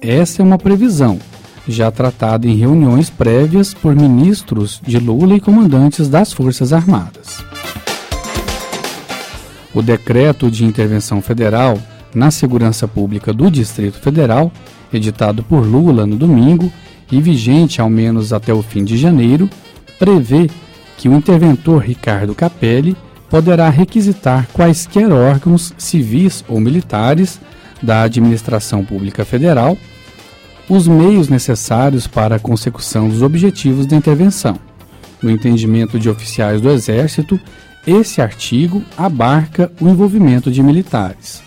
Essa 0.01 0.43
é 0.43 0.45
uma 0.45 0.59
previsão, 0.59 1.19
já 1.67 1.91
tratada 1.91 2.47
em 2.47 2.55
reuniões 2.55 3.11
prévias 3.11 3.75
por 3.75 3.97
ministros 3.97 4.81
de 4.87 4.97
Lula 4.99 5.35
e 5.35 5.41
comandantes 5.41 6.09
das 6.09 6.33
Forças 6.33 6.73
Armadas. 6.73 7.45
O 9.75 9.83
decreto 9.83 10.51
de 10.51 10.65
intervenção 10.65 11.21
federal 11.21 11.79
na 12.15 12.31
segurança 12.31 12.87
pública 12.87 13.33
do 13.33 13.51
Distrito 13.51 13.99
Federal, 13.99 14.53
editado 14.93 15.43
por 15.43 15.67
Lula 15.67 16.07
no 16.07 16.17
domingo 16.17 16.73
e 17.11 17.21
vigente 17.21 17.81
ao 17.81 17.91
menos 17.91 18.33
até 18.33 18.55
o 18.55 18.63
fim 18.63 18.85
de 18.85 18.97
janeiro, 18.97 19.51
prevê 19.99 20.49
que 20.97 21.09
o 21.09 21.15
interventor 21.15 21.83
Ricardo 21.83 22.35
Capelli 22.37 22.97
poderá 23.29 23.69
requisitar 23.69 24.47
quaisquer 24.53 25.13
órgãos 25.13 25.75
civis 25.77 26.45
ou 26.49 26.61
militares 26.61 27.41
da 27.83 28.03
administração 28.03 28.85
pública 28.85 29.25
federal 29.25 29.77
os 30.69 30.87
meios 30.87 31.29
necessários 31.29 32.07
para 32.07 32.37
a 32.37 32.39
consecução 32.39 33.09
dos 33.09 33.23
objetivos 33.23 33.87
da 33.87 33.97
intervenção. 33.97 34.59
No 35.23 35.31
entendimento 35.31 35.99
de 35.99 36.11
oficiais 36.11 36.61
do 36.61 36.71
Exército, 36.71 37.41
esse 37.87 38.21
artigo 38.21 38.85
abarca 38.97 39.73
o 39.81 39.89
envolvimento 39.89 40.51
de 40.51 40.63
militares. 40.63 41.43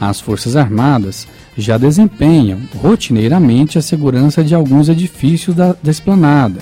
As 0.00 0.20
Forças 0.20 0.56
Armadas 0.56 1.28
já 1.56 1.78
desempenham 1.78 2.60
rotineiramente 2.74 3.78
a 3.78 3.82
segurança 3.82 4.42
de 4.42 4.54
alguns 4.54 4.88
edifícios 4.88 5.54
da, 5.54 5.74
da 5.80 5.90
esplanada, 5.90 6.60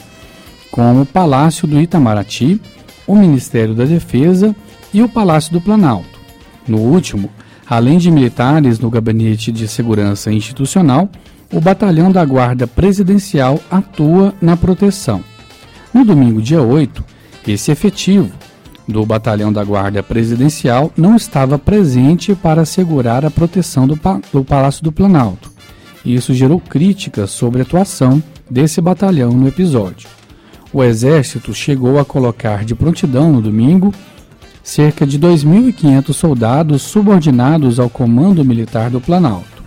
como 0.70 1.02
o 1.02 1.06
Palácio 1.06 1.66
do 1.66 1.80
Itamaraty, 1.80 2.60
o 3.06 3.16
Ministério 3.16 3.74
da 3.74 3.84
Defesa 3.84 4.54
e 4.92 5.02
o 5.02 5.08
Palácio 5.08 5.52
do 5.52 5.60
Planalto. 5.60 6.20
No 6.68 6.78
último, 6.78 7.30
além 7.68 7.98
de 7.98 8.10
militares 8.10 8.78
no 8.78 8.90
Gabinete 8.90 9.50
de 9.50 9.66
Segurança 9.68 10.32
Institucional, 10.32 11.08
o 11.52 11.60
Batalhão 11.60 12.10
da 12.10 12.24
Guarda 12.24 12.66
Presidencial 12.66 13.60
atua 13.70 14.34
na 14.40 14.56
proteção. 14.56 15.22
No 15.92 16.04
domingo, 16.04 16.42
dia 16.42 16.62
8, 16.62 17.04
esse 17.46 17.70
efetivo 17.70 18.32
do 18.86 19.04
Batalhão 19.06 19.52
da 19.52 19.64
Guarda 19.64 20.02
Presidencial 20.02 20.92
não 20.96 21.16
estava 21.16 21.58
presente 21.58 22.34
para 22.34 22.62
assegurar 22.62 23.24
a 23.24 23.30
proteção 23.30 23.86
do, 23.86 23.98
do 24.32 24.44
Palácio 24.44 24.82
do 24.82 24.92
Planalto. 24.92 25.52
Isso 26.04 26.34
gerou 26.34 26.60
críticas 26.60 27.30
sobre 27.30 27.60
a 27.60 27.62
atuação 27.62 28.22
desse 28.50 28.80
batalhão 28.80 29.30
no 29.32 29.48
episódio. 29.48 30.08
O 30.72 30.82
Exército 30.82 31.54
chegou 31.54 31.98
a 31.98 32.04
colocar 32.04 32.64
de 32.64 32.74
prontidão 32.74 33.32
no 33.32 33.40
domingo 33.40 33.94
cerca 34.64 35.06
de 35.06 35.18
2.500 35.20 36.12
soldados 36.14 36.82
subordinados 36.82 37.78
ao 37.78 37.90
Comando 37.90 38.44
Militar 38.44 38.90
do 38.90 39.00
Planalto. 39.00 39.62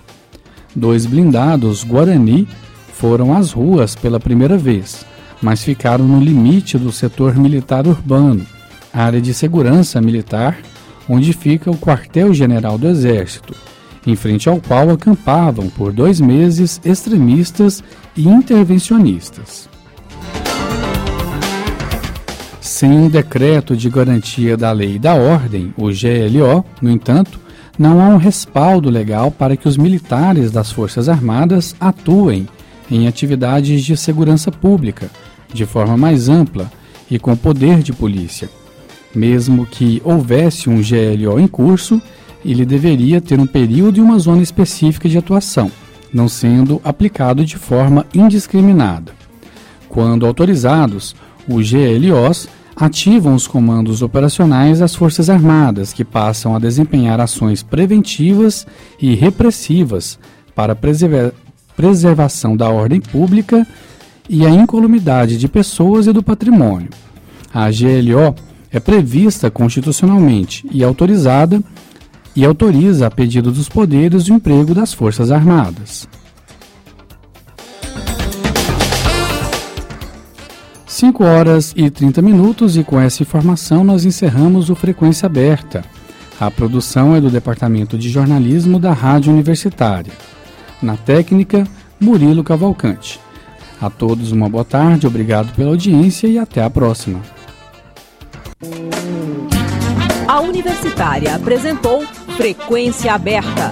Dois 0.75 1.05
blindados 1.05 1.83
Guarani 1.83 2.47
foram 2.93 3.33
às 3.33 3.51
ruas 3.51 3.95
pela 3.95 4.19
primeira 4.19 4.57
vez, 4.57 5.05
mas 5.41 5.63
ficaram 5.63 6.05
no 6.05 6.19
limite 6.19 6.77
do 6.77 6.91
setor 6.91 7.35
militar 7.35 7.87
urbano 7.87 8.45
área 8.91 9.21
de 9.21 9.33
segurança 9.33 10.01
militar, 10.01 10.57
onde 11.07 11.31
fica 11.31 11.69
o 11.69 11.77
quartel-general 11.77 12.77
do 12.77 12.87
Exército, 12.87 13.55
em 14.05 14.15
frente 14.15 14.49
ao 14.49 14.59
qual 14.59 14.89
acampavam 14.89 15.69
por 15.69 15.93
dois 15.93 16.19
meses 16.19 16.81
extremistas 16.83 17.83
e 18.15 18.27
intervencionistas. 18.27 19.69
Sem 22.77 22.91
um 22.91 23.09
decreto 23.09 23.75
de 23.75 23.89
garantia 23.89 24.55
da 24.55 24.71
lei 24.71 24.97
e 24.97 24.99
da 24.99 25.15
ordem, 25.15 25.73
o 25.75 25.85
GLO, 25.85 26.63
no 26.79 26.91
entanto, 26.91 27.39
não 27.75 27.99
há 27.99 28.09
um 28.09 28.17
respaldo 28.17 28.87
legal 28.87 29.31
para 29.31 29.57
que 29.57 29.67
os 29.67 29.77
militares 29.77 30.51
das 30.51 30.71
Forças 30.71 31.09
Armadas 31.09 31.75
atuem 31.79 32.47
em 32.91 33.07
atividades 33.07 33.83
de 33.83 33.97
segurança 33.97 34.51
pública 34.51 35.09
de 35.51 35.65
forma 35.65 35.97
mais 35.97 36.29
ampla 36.29 36.71
e 37.09 37.17
com 37.17 37.35
poder 37.35 37.81
de 37.81 37.91
polícia, 37.91 38.47
mesmo 39.15 39.65
que 39.65 39.99
houvesse 40.05 40.69
um 40.69 40.79
GLO 40.79 41.39
em 41.39 41.47
curso, 41.47 41.99
ele 42.45 42.63
deveria 42.63 43.19
ter 43.19 43.39
um 43.39 43.47
período 43.47 43.97
e 43.97 44.01
uma 44.01 44.19
zona 44.19 44.43
específica 44.43 45.09
de 45.09 45.17
atuação, 45.17 45.71
não 46.13 46.29
sendo 46.29 46.79
aplicado 46.83 47.43
de 47.43 47.57
forma 47.57 48.05
indiscriminada. 48.13 49.13
Quando 49.89 50.27
autorizados, 50.27 51.15
os 51.49 51.71
GLOs 51.71 52.47
ativam 52.79 53.33
os 53.33 53.47
comandos 53.47 54.03
operacionais 54.03 54.79
das 54.79 54.95
Forças 54.95 55.31
Armadas, 55.31 55.91
que 55.91 56.05
passam 56.05 56.55
a 56.55 56.59
desempenhar 56.59 57.19
ações 57.19 57.63
preventivas 57.63 58.67
e 59.01 59.15
repressivas 59.15 60.19
para 60.53 60.77
preservação 61.75 62.55
da 62.55 62.69
ordem 62.69 63.01
pública 63.01 63.65
e 64.29 64.45
a 64.45 64.49
incolumidade 64.51 65.37
de 65.37 65.47
pessoas 65.47 66.05
e 66.05 66.13
do 66.13 66.21
patrimônio. 66.21 66.89
A 67.51 67.69
GLO 67.71 68.35
é 68.71 68.79
prevista 68.79 69.49
constitucionalmente 69.49 70.67
e 70.71 70.83
autorizada 70.83 71.63
e 72.35 72.45
autoriza 72.45 73.07
a 73.07 73.11
pedido 73.11 73.51
dos 73.51 73.67
poderes 73.67 74.27
o 74.27 74.33
emprego 74.33 74.75
das 74.75 74.93
Forças 74.93 75.31
Armadas. 75.31 76.07
5 80.97 81.23
horas 81.23 81.75
e 81.77 81.91
30 81.91 82.23
minutos 82.23 82.75
e 82.75 82.83
com 82.83 82.99
essa 82.99 83.21
informação 83.21 83.83
nós 83.83 84.03
encerramos 84.03 84.71
o 84.71 84.75
Frequência 84.75 85.27
Aberta. 85.27 85.85
A 86.39 86.49
produção 86.49 87.15
é 87.15 87.21
do 87.21 87.29
Departamento 87.29 87.99
de 87.99 88.09
Jornalismo 88.09 88.79
da 88.79 88.93
Rádio 88.93 89.31
Universitária. 89.31 90.11
Na 90.81 90.97
técnica, 90.97 91.67
Murilo 91.99 92.43
Cavalcante. 92.43 93.19
A 93.79 93.91
todos 93.91 94.31
uma 94.31 94.49
boa 94.49 94.65
tarde, 94.65 95.05
obrigado 95.05 95.53
pela 95.53 95.69
audiência 95.69 96.25
e 96.25 96.39
até 96.39 96.63
a 96.63 96.69
próxima. 96.69 97.21
A 100.27 100.39
Universitária 100.39 101.35
apresentou 101.35 102.01
Frequência 102.35 103.13
Aberta. 103.13 103.71